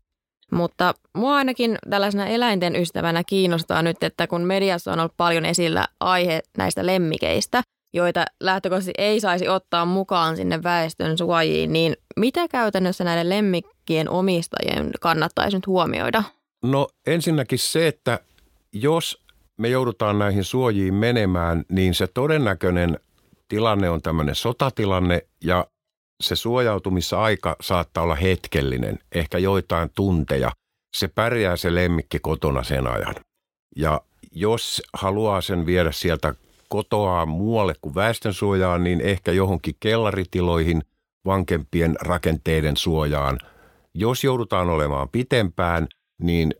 Mutta 0.51 0.93
mua 1.17 1.35
ainakin 1.35 1.77
tällaisena 1.89 2.27
eläinten 2.27 2.75
ystävänä 2.75 3.23
kiinnostaa 3.23 3.81
nyt, 3.81 4.03
että 4.03 4.27
kun 4.27 4.41
mediassa 4.41 4.93
on 4.93 4.99
ollut 4.99 5.17
paljon 5.17 5.45
esillä 5.45 5.87
aihe 5.99 6.41
näistä 6.57 6.85
lemmikeistä, 6.85 7.61
joita 7.93 8.25
lähtökohtaisesti 8.39 8.93
ei 8.97 9.19
saisi 9.19 9.47
ottaa 9.47 9.85
mukaan 9.85 10.35
sinne 10.35 10.63
väestön 10.63 11.17
suojiin, 11.17 11.73
niin 11.73 11.95
mitä 12.15 12.47
käytännössä 12.47 13.03
näiden 13.03 13.29
lemmikkien 13.29 14.09
omistajien 14.09 14.91
kannattaisi 15.01 15.57
nyt 15.57 15.67
huomioida? 15.67 16.23
No 16.63 16.87
ensinnäkin 17.07 17.59
se, 17.59 17.87
että 17.87 18.19
jos 18.73 19.22
me 19.59 19.69
joudutaan 19.69 20.19
näihin 20.19 20.43
suojiin 20.43 20.93
menemään, 20.93 21.63
niin 21.69 21.93
se 21.93 22.07
todennäköinen 22.07 22.99
tilanne 23.47 23.89
on 23.89 24.01
tämmöinen 24.01 24.35
sotatilanne 24.35 25.21
ja 25.43 25.67
se 26.21 26.35
suojautumisaika 26.35 27.55
saattaa 27.61 28.03
olla 28.03 28.15
hetkellinen, 28.15 28.99
ehkä 29.11 29.37
joitain 29.37 29.89
tunteja. 29.95 30.51
Se 30.95 31.07
pärjää 31.07 31.55
se 31.55 31.75
lemmikki 31.75 32.19
kotona 32.19 32.63
sen 32.63 32.87
ajan. 32.87 33.15
Ja 33.75 34.01
jos 34.31 34.81
haluaa 34.93 35.41
sen 35.41 35.65
viedä 35.65 35.91
sieltä 35.91 36.33
kotoa 36.69 37.25
muualle 37.25 37.73
kuin 37.81 37.95
väestönsuojaan, 37.95 38.83
niin 38.83 39.01
ehkä 39.01 39.31
johonkin 39.31 39.75
kellaritiloihin 39.79 40.83
vankempien 41.25 41.95
rakenteiden 42.01 42.77
suojaan. 42.77 43.39
Jos 43.93 44.23
joudutaan 44.23 44.69
olemaan 44.69 45.09
pitempään, 45.09 45.87
niin 46.21 46.53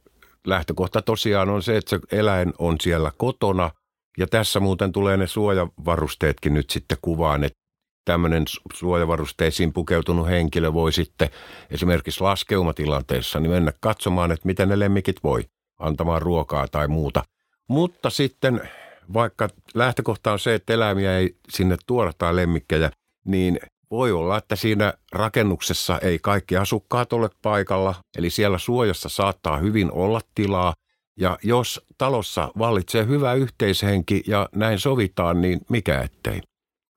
lähtökohta 0.48 1.02
tosiaan 1.02 1.50
on 1.50 1.64
se, 1.64 1.78
että 1.78 1.90
se 1.90 2.00
eläin 2.12 2.54
on 2.60 2.76
siellä 2.82 3.12
kotona. 3.18 3.72
Ja 4.18 4.28
tässä 4.28 4.60
muuten 4.60 4.92
tulee 4.92 5.18
ne 5.18 5.28
suojavarusteetkin 5.28 6.54
nyt 6.54 6.70
sitten 6.70 6.98
kuvaan, 7.02 7.44
että 7.44 7.60
tämmöinen 8.06 8.44
suojavarusteisiin 8.74 9.74
pukeutunut 9.74 10.28
henkilö 10.28 10.74
voi 10.74 10.94
sitten 10.94 11.30
esimerkiksi 11.70 12.22
laskeumatilanteessa 12.22 13.40
niin 13.40 13.52
mennä 13.52 13.74
katsomaan, 13.80 14.32
että 14.32 14.46
miten 14.46 14.70
ne 14.70 14.80
lemmikit 14.80 15.24
voi 15.24 15.44
antamaan 15.80 16.22
ruokaa 16.22 16.68
tai 16.68 16.88
muuta. 16.88 17.24
Mutta 17.68 18.10
sitten 18.10 18.70
vaikka 19.14 19.50
lähtökohta 19.74 20.32
on 20.32 20.40
se, 20.40 20.56
että 20.56 20.74
eläimiä 20.74 21.18
ei 21.18 21.36
sinne 21.50 21.78
tuoda 21.88 22.14
tai 22.18 22.36
lemmikkejä, 22.36 22.92
niin 23.26 23.60
voi 23.94 24.12
olla, 24.12 24.38
että 24.38 24.56
siinä 24.56 24.94
rakennuksessa 25.12 26.00
ei 26.00 26.20
kaikki 26.20 26.58
asukkaat 26.58 27.14
ole 27.14 27.30
paikalla, 27.42 27.96
eli 28.18 28.30
siellä 28.30 28.58
suojassa 28.58 29.10
saattaa 29.10 29.58
hyvin 29.58 29.92
olla 29.92 30.22
tilaa. 30.36 30.74
Ja 31.20 31.38
jos 31.44 31.82
talossa 31.98 32.52
vallitsee 32.60 33.06
hyvä 33.06 33.34
yhteishenki 33.34 34.24
ja 34.28 34.50
näin 34.56 34.80
sovitaan, 34.80 35.42
niin 35.42 35.62
mikä 35.70 36.02
ettei. 36.02 36.42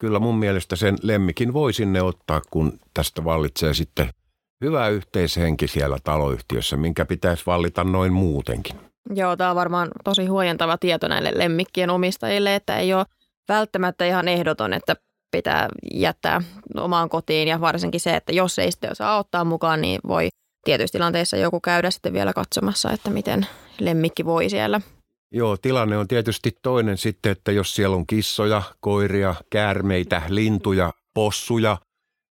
Kyllä 0.01 0.19
mun 0.19 0.39
mielestä 0.39 0.77
sen 0.77 0.97
lemmikin 1.03 1.53
voi 1.53 1.73
sinne 1.73 2.03
ottaa, 2.03 2.41
kun 2.51 2.79
tästä 2.95 3.25
vallitsee 3.25 3.75
sitten 3.75 4.09
hyvä 4.65 4.89
yhteishenki 4.89 5.69
siellä 5.69 5.99
taloyhtiössä, 6.05 6.77
minkä 6.77 7.05
pitäisi 7.05 7.47
vallita 7.47 7.85
noin 7.85 8.13
muutenkin. 8.13 8.77
Joo, 9.15 9.37
tämä 9.37 9.51
on 9.51 9.57
varmaan 9.57 9.91
tosi 10.05 10.27
huojentava 10.27 10.79
tieto 10.79 11.09
näille 11.09 11.33
lemmikkien 11.35 11.91
omistajille, 11.91 12.55
että 12.55 12.77
ei 12.77 12.95
ole 12.95 13.07
välttämättä 13.49 14.07
ihan 14.07 14.29
ehdoton, 14.29 14.73
että 14.73 14.97
pitää 15.37 15.69
jättää 15.95 16.43
omaan 16.77 17.09
kotiin 17.09 17.49
ja 17.49 17.61
varsinkin 17.61 18.01
se, 18.01 18.17
että 18.17 18.33
jos 18.33 18.59
ei 18.59 18.71
sitten 18.71 18.97
saa 18.97 19.19
ottaa 19.19 19.45
mukaan, 19.45 19.81
niin 19.81 20.01
voi 20.09 20.29
tietyissä 20.65 20.93
tilanteissa 20.93 21.37
joku 21.37 21.61
käydä 21.61 21.91
sitten 21.91 22.13
vielä 22.13 22.33
katsomassa, 22.33 22.91
että 22.91 23.11
miten 23.11 23.47
lemmikki 23.81 24.25
voi 24.25 24.51
siellä. 24.51 24.81
Joo, 25.33 25.57
tilanne 25.57 25.99
on 25.99 26.09
tietysti 26.09 26.59
toinen 26.63 26.99
sitten, 26.99 27.33
että 27.33 27.53
jos 27.53 27.75
siellä 27.75 27.97
on 27.97 28.07
kissoja, 28.07 28.63
koiria, 28.81 29.35
käärmeitä, 29.51 30.23
lintuja, 30.29 30.93
possuja 31.15 31.77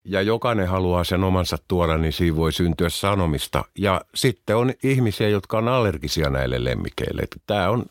ja 0.08 0.22
jokainen 0.22 0.68
haluaa 0.68 1.04
sen 1.04 1.24
omansa 1.24 1.56
tuoda, 1.68 1.98
niin 1.98 2.12
siinä 2.12 2.36
voi 2.36 2.52
syntyä 2.52 2.88
sanomista. 2.88 3.64
Ja 3.78 4.00
sitten 4.14 4.56
on 4.56 4.72
ihmisiä, 4.82 5.28
jotka 5.28 5.58
on 5.58 5.68
allergisia 5.68 6.30
näille 6.30 6.64
lemmikeille. 6.64 7.22
Tämä 7.46 7.70
on 7.70 7.84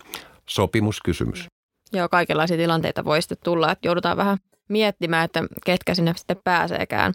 sopimuskysymys. 0.50 1.48
Joo, 1.94 2.10
kaikenlaisia 2.10 2.58
tilanteita 2.58 3.06
voi 3.06 3.22
sitten 3.22 3.38
tulla, 3.44 3.72
että 3.72 3.88
joudutaan 3.88 4.18
vähän 4.18 4.38
miettimään, 4.74 5.26
että 5.26 5.44
ketkä 5.66 5.96
sinne 5.96 6.14
sitten 6.16 6.38
pääseekään. 6.44 7.14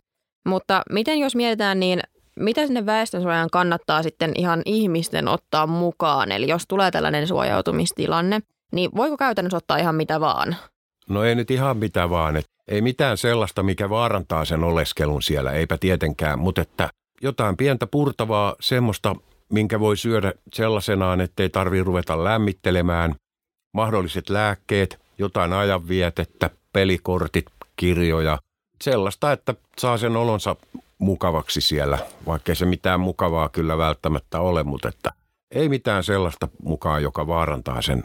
Mutta 0.48 0.82
miten 0.92 1.18
jos 1.18 1.36
mietitään, 1.36 1.80
niin 1.80 2.00
mitä 2.38 2.66
sinne 2.66 2.86
väestönsuojaan 2.86 3.50
kannattaa 3.50 4.02
sitten 4.02 4.32
ihan 4.34 4.62
ihmisten 4.64 5.28
ottaa 5.28 5.66
mukaan? 5.66 6.32
Eli 6.32 6.48
jos 6.48 6.64
tulee 6.68 6.90
tällainen 6.90 7.26
suojautumistilanne, 7.26 8.40
niin 8.72 8.90
voiko 8.96 9.16
käytännössä 9.16 9.56
ottaa 9.56 9.76
ihan 9.76 9.94
mitä 9.94 10.20
vaan? 10.20 10.56
No 11.08 11.24
ei 11.24 11.34
nyt 11.34 11.50
ihan 11.50 11.76
mitä 11.76 12.10
vaan. 12.10 12.36
Et 12.36 12.44
ei 12.68 12.80
mitään 12.80 13.16
sellaista, 13.16 13.62
mikä 13.62 13.90
vaarantaa 13.90 14.44
sen 14.44 14.64
oleskelun 14.64 15.22
siellä, 15.22 15.52
eipä 15.52 15.78
tietenkään, 15.78 16.38
mutta 16.38 16.62
että 16.62 16.88
jotain 17.22 17.56
pientä 17.56 17.86
purtavaa, 17.86 18.54
semmoista, 18.60 19.16
minkä 19.52 19.80
voi 19.80 19.96
syödä 19.96 20.32
sellaisenaan, 20.54 21.20
ettei 21.20 21.48
tarvitse 21.48 21.84
ruveta 21.84 22.24
lämmittelemään. 22.24 23.14
Mahdolliset 23.74 24.30
lääkkeet, 24.30 24.98
jotain 25.18 25.52
ajanvietettä, 25.52 26.50
pelikortit, 26.72 27.46
kirjoja, 27.76 28.38
sellaista, 28.82 29.32
että 29.32 29.54
saa 29.78 29.98
sen 29.98 30.16
olonsa 30.16 30.56
mukavaksi 30.98 31.60
siellä, 31.60 31.98
vaikkei 32.26 32.56
se 32.56 32.66
mitään 32.66 33.00
mukavaa 33.00 33.48
kyllä 33.48 33.78
välttämättä 33.78 34.40
ole, 34.40 34.62
mutta 34.62 34.88
että 34.88 35.12
ei 35.50 35.68
mitään 35.68 36.04
sellaista 36.04 36.48
mukaan, 36.62 37.02
joka 37.02 37.26
vaarantaa 37.26 37.82
sen 37.82 38.04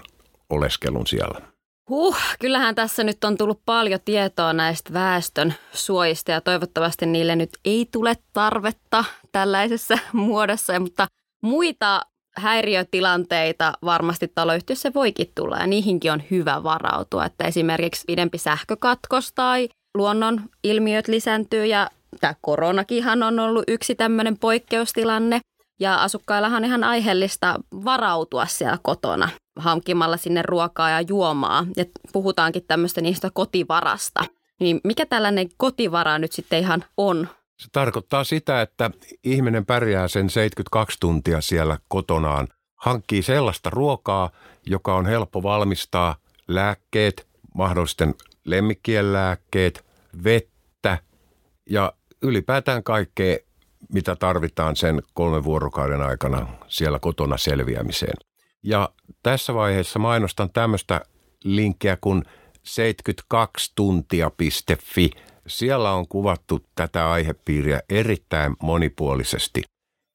oleskelun 0.49 1.07
siellä. 1.07 1.41
Huh, 1.89 2.17
kyllähän 2.39 2.75
tässä 2.75 3.03
nyt 3.03 3.23
on 3.23 3.37
tullut 3.37 3.61
paljon 3.65 3.99
tietoa 4.05 4.53
näistä 4.53 4.93
väestön 4.93 5.53
suojista 5.73 6.31
ja 6.31 6.41
toivottavasti 6.41 7.05
niille 7.05 7.35
nyt 7.35 7.49
ei 7.65 7.89
tule 7.91 8.17
tarvetta 8.33 9.05
tällaisessa 9.31 9.97
muodossa, 10.13 10.79
mutta 10.79 11.07
muita 11.41 12.01
häiriötilanteita 12.37 13.73
varmasti 13.85 14.31
taloyhtiössä 14.35 14.91
voikin 14.95 15.31
tulla 15.35 15.57
ja 15.57 15.67
niihinkin 15.67 16.11
on 16.11 16.23
hyvä 16.31 16.63
varautua, 16.63 17.25
että 17.25 17.43
esimerkiksi 17.43 18.03
pidempi 18.07 18.37
sähkökatkos 18.37 19.31
tai 19.33 19.69
luonnon 19.97 20.41
ilmiöt 20.63 21.07
lisääntyy 21.07 21.65
ja 21.65 21.89
tämä 22.19 22.35
koronakinhan 22.41 23.23
on 23.23 23.39
ollut 23.39 23.63
yksi 23.67 23.95
tämmöinen 23.95 24.37
poikkeustilanne 24.37 25.41
ja 25.79 25.95
asukkaillahan 25.95 26.63
on 26.63 26.65
ihan 26.65 26.83
aiheellista 26.83 27.55
varautua 27.85 28.45
siellä 28.45 28.77
kotona 28.83 29.29
hankkimalla 29.55 30.17
sinne 30.17 30.41
ruokaa 30.41 30.89
ja 30.89 31.01
juomaa 31.01 31.65
ja 31.77 31.85
puhutaankin 32.13 32.63
tämmöistä 32.67 33.01
niistä 33.01 33.29
kotivarasta. 33.33 34.25
Niin 34.59 34.81
mikä 34.83 35.05
tällainen 35.05 35.49
kotivara 35.57 36.17
nyt 36.17 36.31
sitten 36.31 36.59
ihan 36.59 36.85
on? 36.97 37.27
Se 37.57 37.67
tarkoittaa 37.71 38.23
sitä, 38.23 38.61
että 38.61 38.91
ihminen 39.23 39.65
pärjää 39.65 40.07
sen 40.07 40.29
72 40.29 40.97
tuntia 40.99 41.41
siellä 41.41 41.77
kotonaan, 41.87 42.47
hankkii 42.75 43.21
sellaista 43.21 43.69
ruokaa, 43.69 44.29
joka 44.65 44.95
on 44.95 45.05
helppo 45.05 45.43
valmistaa, 45.43 46.15
lääkkeet, 46.47 47.27
mahdollisten 47.55 48.15
lemmikkien 48.45 49.13
lääkkeet, 49.13 49.85
vettä 50.23 50.97
ja 51.69 51.93
ylipäätään 52.21 52.83
kaikkea, 52.83 53.37
mitä 53.93 54.15
tarvitaan 54.15 54.75
sen 54.75 55.01
kolmen 55.13 55.43
vuorokauden 55.43 56.01
aikana 56.01 56.47
siellä 56.67 56.99
kotona 56.99 57.37
selviämiseen. 57.37 58.17
Ja 58.63 58.89
tässä 59.23 59.53
vaiheessa 59.53 59.99
mainostan 59.99 60.49
tämmöistä 60.49 61.01
linkkiä 61.43 61.97
kuin 62.01 62.23
72tuntia.fi– 62.57 65.11
siellä 65.47 65.91
on 65.91 66.07
kuvattu 66.07 66.65
tätä 66.75 67.11
aihepiiriä 67.11 67.81
erittäin 67.89 68.55
monipuolisesti. 68.61 69.61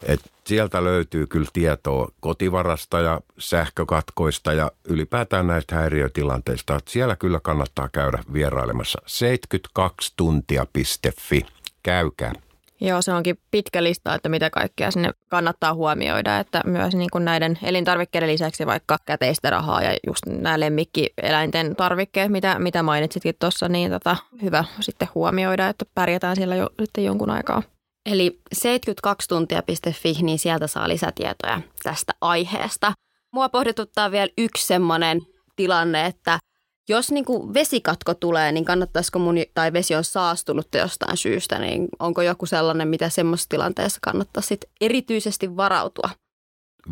Et 0.07 0.21
sieltä 0.47 0.85
löytyy 0.85 1.27
kyllä 1.27 1.49
tietoa 1.53 2.09
kotivarasta 2.21 3.01
ja 3.01 3.21
sähkökatkoista 3.39 4.53
ja 4.53 4.71
ylipäätään 4.89 5.47
näistä 5.47 5.75
häiriötilanteista. 5.75 6.77
Et 6.77 6.89
siellä 6.89 7.17
kyllä 7.17 7.41
kannattaa 7.41 7.89
käydä 7.89 8.19
vierailemassa. 8.33 9.03
72tuntia.fi. 9.07 11.47
Käykää. 11.83 12.33
Joo, 12.81 13.03
se 13.03 13.13
onkin 13.13 13.39
pitkä 13.51 13.83
lista, 13.83 14.15
että 14.15 14.29
mitä 14.29 14.51
kaikkea 14.51 14.91
sinne 14.91 15.11
kannattaa 15.29 15.75
huomioida, 15.75 16.39
että 16.39 16.63
myös 16.67 16.95
niin 16.95 17.11
kuin 17.13 17.25
näiden 17.25 17.59
elintarvikkeiden 17.63 18.29
lisäksi 18.29 18.67
vaikka 18.67 18.97
käteistä 19.05 19.51
rahaa 19.51 19.83
ja 19.83 19.97
just 20.07 20.27
nämä 20.27 20.61
lemmikkieläinten 20.61 21.77
tarvikkeet, 21.77 22.33
mitä, 22.33 22.59
mitä 22.59 22.83
mainitsitkin 22.83 23.35
tuossa, 23.39 23.69
niin 23.69 23.91
tota, 23.91 24.17
hyvä 24.43 24.65
sitten 24.81 25.09
huomioida, 25.15 25.69
että 25.69 25.85
pärjätään 25.95 26.37
siellä 26.37 26.57
jo 26.57 26.71
sitten 26.81 27.05
jonkun 27.05 27.31
aikaa. 27.31 27.63
Eli 28.07 28.41
72tuntia.fi, 28.55 30.13
niin 30.23 30.39
sieltä 30.39 30.67
saa 30.67 30.89
lisätietoja 30.89 31.61
tästä 31.83 32.13
aiheesta. 32.21 32.93
Mua 33.33 33.49
pohdituttaa 33.49 34.11
vielä 34.11 34.33
yksi 34.39 34.67
semmoinen 34.67 35.23
tilanne, 35.57 36.07
että 36.07 36.39
jos 36.89 37.13
niin 37.13 37.25
kuin 37.25 37.55
vesikatko 37.55 38.15
tulee, 38.15 38.53
niin 38.53 38.65
kannattaisiko 38.65 39.19
mun, 39.19 39.37
tai 39.55 39.73
vesi 39.73 39.95
on 39.95 40.05
saastunut 40.05 40.69
jostain 40.75 41.17
syystä, 41.17 41.59
niin 41.59 41.89
onko 41.99 42.23
joku 42.23 42.47
sellainen, 42.47 42.89
mitä 42.89 43.09
semmoisessa 43.09 43.49
tilanteessa 43.49 43.99
kannattaa 44.03 44.43
sit 44.43 44.65
erityisesti 44.81 45.57
varautua? 45.57 46.11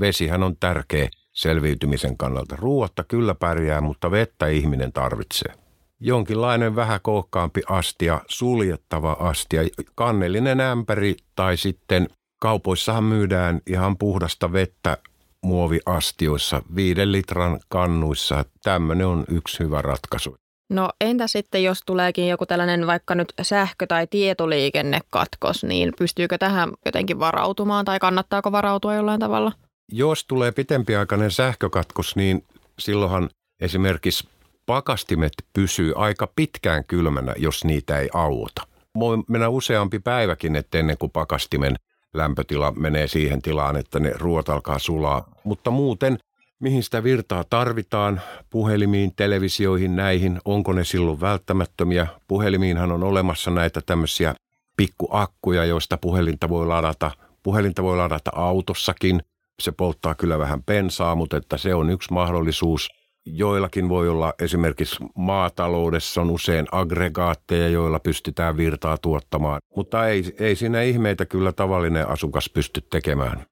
Vesihän 0.00 0.42
on 0.42 0.56
tärkeä 0.56 1.08
selviytymisen 1.32 2.16
kannalta. 2.16 2.56
Ruotta 2.56 3.04
kyllä 3.04 3.34
pärjää, 3.34 3.80
mutta 3.80 4.10
vettä 4.10 4.46
ihminen 4.46 4.92
tarvitsee. 4.92 5.52
Jonkinlainen 6.00 6.76
vähän 6.76 7.00
kookkaampi 7.02 7.60
astia, 7.68 8.20
suljettava 8.28 9.12
astia, 9.12 9.62
kannellinen 9.94 10.60
ämpäri 10.60 11.16
tai 11.34 11.56
sitten 11.56 12.08
kaupoissahan 12.40 13.04
myydään 13.04 13.60
ihan 13.66 13.98
puhdasta 13.98 14.52
vettä 14.52 14.98
muoviastioissa, 15.42 16.62
viiden 16.76 17.12
litran 17.12 17.60
kannuissa. 17.68 18.44
Tämmöinen 18.62 19.06
on 19.06 19.24
yksi 19.28 19.58
hyvä 19.58 19.82
ratkaisu. 19.82 20.36
No 20.70 20.90
entä 21.00 21.26
sitten, 21.26 21.64
jos 21.64 21.80
tuleekin 21.86 22.28
joku 22.28 22.46
tällainen 22.46 22.86
vaikka 22.86 23.14
nyt 23.14 23.32
sähkö- 23.42 23.86
tai 23.86 24.06
tietoliikennekatkos, 24.06 25.64
niin 25.64 25.92
pystyykö 25.98 26.38
tähän 26.38 26.72
jotenkin 26.84 27.18
varautumaan 27.18 27.84
tai 27.84 27.98
kannattaako 27.98 28.52
varautua 28.52 28.94
jollain 28.94 29.20
tavalla? 29.20 29.52
Jos 29.92 30.24
tulee 30.24 30.52
pitempiaikainen 30.52 31.30
sähkökatkos, 31.30 32.16
niin 32.16 32.44
silloinhan 32.78 33.30
esimerkiksi 33.60 34.28
pakastimet 34.66 35.32
pysyy 35.52 35.92
aika 35.96 36.32
pitkään 36.36 36.84
kylmänä, 36.84 37.34
jos 37.36 37.64
niitä 37.64 37.98
ei 37.98 38.08
auota. 38.14 38.62
Voi 38.98 39.18
mennä 39.28 39.48
useampi 39.48 39.98
päiväkin, 39.98 40.56
että 40.56 40.78
ennen 40.78 40.98
kuin 40.98 41.12
pakastimen 41.12 41.76
lämpötila 42.16 42.72
menee 42.72 43.06
siihen 43.06 43.42
tilaan, 43.42 43.76
että 43.76 44.00
ne 44.00 44.12
ruoat 44.14 44.48
alkaa 44.48 44.78
sulaa. 44.78 45.28
Mutta 45.44 45.70
muuten, 45.70 46.18
mihin 46.60 46.82
sitä 46.82 47.02
virtaa 47.02 47.44
tarvitaan, 47.44 48.20
puhelimiin, 48.50 49.12
televisioihin, 49.16 49.96
näihin, 49.96 50.40
onko 50.44 50.72
ne 50.72 50.84
silloin 50.84 51.20
välttämättömiä? 51.20 52.06
Puhelimiinhan 52.28 52.92
on 52.92 53.02
olemassa 53.02 53.50
näitä 53.50 53.80
tämmöisiä 53.86 54.34
pikkuakkuja, 54.76 55.64
joista 55.64 55.96
puhelinta 55.96 56.48
voi 56.48 56.66
ladata. 56.66 57.10
Puhelinta 57.42 57.82
voi 57.82 57.96
ladata 57.96 58.30
autossakin. 58.34 59.22
Se 59.62 59.72
polttaa 59.72 60.14
kyllä 60.14 60.38
vähän 60.38 60.62
pensaa, 60.62 61.14
mutta 61.14 61.36
että 61.36 61.56
se 61.56 61.74
on 61.74 61.90
yksi 61.90 62.12
mahdollisuus. 62.12 62.88
Joillakin 63.26 63.88
voi 63.88 64.08
olla 64.08 64.34
esimerkiksi 64.38 64.96
maataloudessa 65.14 66.20
on 66.20 66.30
usein 66.30 66.66
aggregaatteja, 66.72 67.68
joilla 67.68 68.00
pystytään 68.00 68.56
virtaa 68.56 68.98
tuottamaan, 68.98 69.60
mutta 69.76 70.08
ei, 70.08 70.34
ei 70.38 70.56
siinä 70.56 70.82
ihmeitä 70.82 71.26
kyllä 71.26 71.52
tavallinen 71.52 72.08
asukas 72.08 72.50
pysty 72.54 72.80
tekemään. 72.90 73.46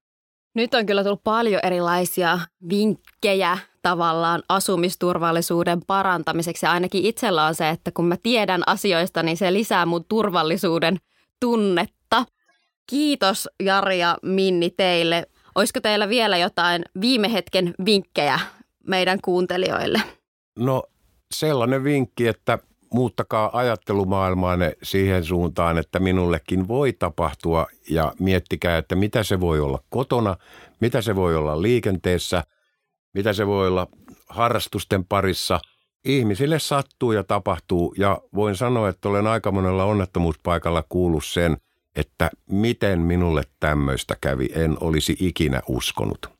Nyt 0.54 0.74
on 0.74 0.86
kyllä 0.86 1.04
tullut 1.04 1.24
paljon 1.24 1.60
erilaisia 1.64 2.38
vinkkejä 2.68 3.58
tavallaan 3.82 4.42
asumisturvallisuuden 4.48 5.80
parantamiseksi. 5.86 6.66
Ja 6.66 6.72
ainakin 6.72 7.04
itsellä 7.04 7.44
on 7.44 7.54
se, 7.54 7.68
että 7.68 7.90
kun 7.90 8.04
mä 8.04 8.16
tiedän 8.22 8.62
asioista, 8.66 9.22
niin 9.22 9.36
se 9.36 9.52
lisää 9.52 9.86
mun 9.86 10.04
turvallisuuden 10.08 10.96
tunnetta. 11.40 12.24
Kiitos 12.90 13.48
Jari 13.62 13.98
ja 13.98 14.18
Minni 14.22 14.70
teille. 14.70 15.26
Olisiko 15.54 15.80
teillä 15.80 16.08
vielä 16.08 16.36
jotain 16.36 16.84
viime 17.00 17.32
hetken 17.32 17.74
vinkkejä 17.84 18.40
meidän 18.86 19.18
kuuntelijoille? 19.24 20.02
No 20.58 20.82
sellainen 21.34 21.84
vinkki, 21.84 22.26
että 22.28 22.58
muuttakaa 22.94 23.50
ajattelumaailmaanne 23.58 24.76
siihen 24.82 25.24
suuntaan, 25.24 25.78
että 25.78 25.98
minullekin 25.98 26.68
voi 26.68 26.92
tapahtua 26.92 27.66
ja 27.90 28.12
miettikää, 28.18 28.78
että 28.78 28.94
mitä 28.94 29.22
se 29.22 29.40
voi 29.40 29.60
olla 29.60 29.78
kotona, 29.88 30.36
mitä 30.80 31.00
se 31.00 31.16
voi 31.16 31.36
olla 31.36 31.62
liikenteessä, 31.62 32.44
mitä 33.14 33.32
se 33.32 33.46
voi 33.46 33.68
olla 33.68 33.86
harrastusten 34.28 35.04
parissa. 35.04 35.60
Ihmisille 36.04 36.58
sattuu 36.58 37.12
ja 37.12 37.24
tapahtuu 37.24 37.94
ja 37.98 38.18
voin 38.34 38.56
sanoa, 38.56 38.88
että 38.88 39.08
olen 39.08 39.26
aika 39.26 39.52
monella 39.52 39.84
onnettomuuspaikalla 39.84 40.84
kuullut 40.88 41.24
sen, 41.24 41.56
että 41.96 42.30
miten 42.50 42.98
minulle 42.98 43.42
tämmöistä 43.60 44.16
kävi, 44.20 44.48
en 44.54 44.76
olisi 44.80 45.16
ikinä 45.20 45.62
uskonut. 45.68 46.33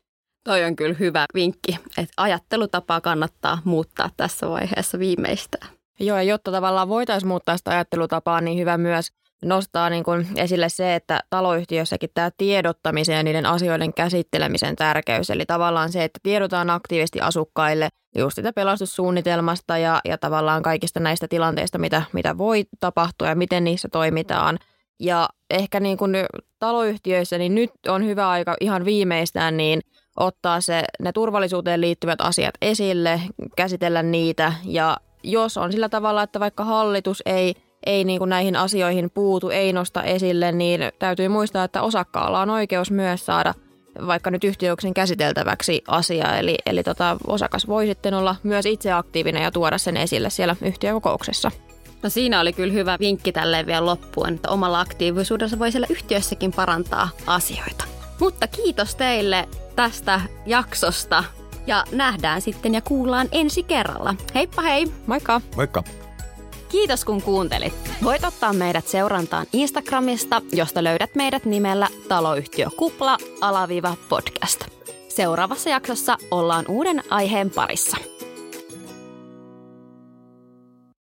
Toi 0.45 0.65
on 0.65 0.77
kyllä 0.77 0.95
hyvä 1.01 1.27
vinkki, 1.35 1.79
että 1.99 2.15
ajattelutapaa 2.17 3.01
kannattaa 3.01 3.59
muuttaa 3.65 4.11
tässä 4.17 4.49
vaiheessa 4.49 4.99
viimeistään. 4.99 5.69
Joo, 6.01 6.17
ja 6.17 6.23
jotta 6.23 6.53
tavallaan 6.53 6.89
voitaisiin 6.89 7.29
muuttaa 7.29 7.57
sitä 7.57 7.71
ajattelutapaa, 7.71 8.41
niin 8.41 8.59
hyvä 8.59 8.79
myös 8.79 9.09
nostaa 9.45 9.91
niin 9.91 10.05
kuin 10.05 10.27
esille 10.37 10.69
se, 10.69 10.95
että 10.95 11.21
taloyhtiössäkin 11.31 12.11
tämä 12.15 12.31
tiedottamisen 12.37 13.17
ja 13.17 13.23
niiden 13.23 13.47
asioiden 13.47 13.95
käsittelemisen 13.95 14.77
tärkeys. 14.77 15.31
Eli 15.31 15.47
tavallaan 15.47 15.93
se, 15.93 16.05
että 16.05 16.21
tiedotaan 16.23 16.71
aktiivisesti 16.71 17.21
asukkaille 17.21 17.89
just 18.17 18.35
sitä 18.35 18.53
pelastussuunnitelmasta 18.53 19.79
ja, 19.79 20.01
ja 20.05 20.19
tavallaan 20.19 20.63
kaikista 20.63 21.01
näistä 21.01 21.29
tilanteista, 21.29 21.79
mitä, 21.79 22.03
mitä 22.13 22.39
voi 22.39 22.65
tapahtua 22.81 23.29
ja 23.29 23.35
miten 23.35 23.65
niissä 23.65 23.89
toimitaan. 23.89 24.59
Ja 25.01 25.29
ehkä 25.51 25.81
niin 25.81 25.97
kuin 25.97 26.13
taloyhtiöissä, 26.59 27.39
niin 27.39 27.55
nyt 27.55 27.71
on 27.89 28.05
hyvä 28.05 28.29
aika 28.29 28.57
ihan 28.61 28.85
viimeistään 28.85 29.57
niin 29.57 29.81
ottaa 30.17 30.61
se, 30.61 30.85
ne 31.01 31.13
turvallisuuteen 31.13 31.81
liittyvät 31.81 32.21
asiat 32.21 32.55
esille, 32.63 33.21
käsitellä 33.57 34.03
niitä 34.03 34.53
ja 34.65 34.97
jos 35.23 35.57
on 35.57 35.73
sillä 35.73 35.89
tavalla, 35.89 36.23
että 36.23 36.41
vaikka 36.41 36.65
hallitus 36.65 37.23
ei, 37.27 37.55
ei 37.87 38.05
niin 38.05 38.19
kuin 38.19 38.29
näihin 38.29 38.57
asioihin 38.57 39.11
puutu, 39.11 39.51
ei 39.51 39.73
nosta 39.73 40.03
esille, 40.03 40.53
niin 40.53 40.81
täytyy 40.99 41.29
muistaa, 41.29 41.65
että 41.65 41.83
osakkaalla 41.83 42.41
on 42.41 42.51
oikeus 42.51 42.91
myös 42.91 43.27
saada 43.27 43.55
vaikka 44.07 44.31
nyt 44.31 44.45
yhtiöksen 44.45 44.95
käsiteltäväksi 44.95 45.83
asia. 45.89 46.39
Eli, 46.39 46.57
eli 46.67 46.83
tota, 46.83 47.17
osakas 47.27 47.69
voi 47.69 47.87
sitten 47.87 48.15
olla 48.15 48.37
myös 48.43 48.67
itse 48.67 48.93
aktiivinen 48.93 49.43
ja 49.43 49.51
tuoda 49.51 49.79
sen 49.79 49.97
esille 49.97 50.31
siellä 50.31 50.57
yhtiökokouksessa. 50.63 51.51
No 52.03 52.11
siinä 52.11 52.41
oli 52.41 52.53
kyllä 52.53 52.73
hyvä 52.73 52.97
vinkki 53.01 53.33
tälleen 53.33 53.67
vielä 53.67 53.87
loppuun, 53.87 54.35
että 54.35 54.51
omalla 54.51 54.81
aktiivisuudessa 54.81 55.59
voi 55.59 55.73
siellä 55.73 55.87
yhtiössäkin 55.91 56.53
parantaa 56.53 57.09
asioita. 57.27 57.94
Mutta 58.21 58.47
kiitos 58.47 58.95
teille 58.95 59.49
tästä 59.77 60.21
jaksosta 60.47 61.25
ja 61.67 61.85
nähdään 61.93 62.41
sitten 62.41 62.75
ja 62.75 62.81
kuullaan 62.81 63.29
ensi 63.33 63.63
kerralla. 63.63 64.15
Heippa 64.35 64.63
hei! 64.63 64.87
Moikka! 65.07 65.41
Moikka! 65.57 65.83
Kiitos 66.69 67.05
kun 67.05 67.23
kuuntelit. 67.23 67.75
Voit 68.05 68.25
ottaa 68.25 68.53
meidät 68.53 68.87
seurantaan 68.87 69.47
Instagramista, 69.53 70.43
josta 70.53 70.85
löydät 70.85 71.15
meidät 71.15 71.45
nimellä 71.45 71.89
taloyhtiö 72.09 72.69
Kupla 72.77 73.19
alaviiva 73.41 73.97
podcast. 74.09 74.65
Seuraavassa 75.09 75.71
jaksossa 75.71 76.17
ollaan 76.31 76.65
uuden 76.69 77.03
aiheen 77.11 77.51
parissa. 77.51 77.97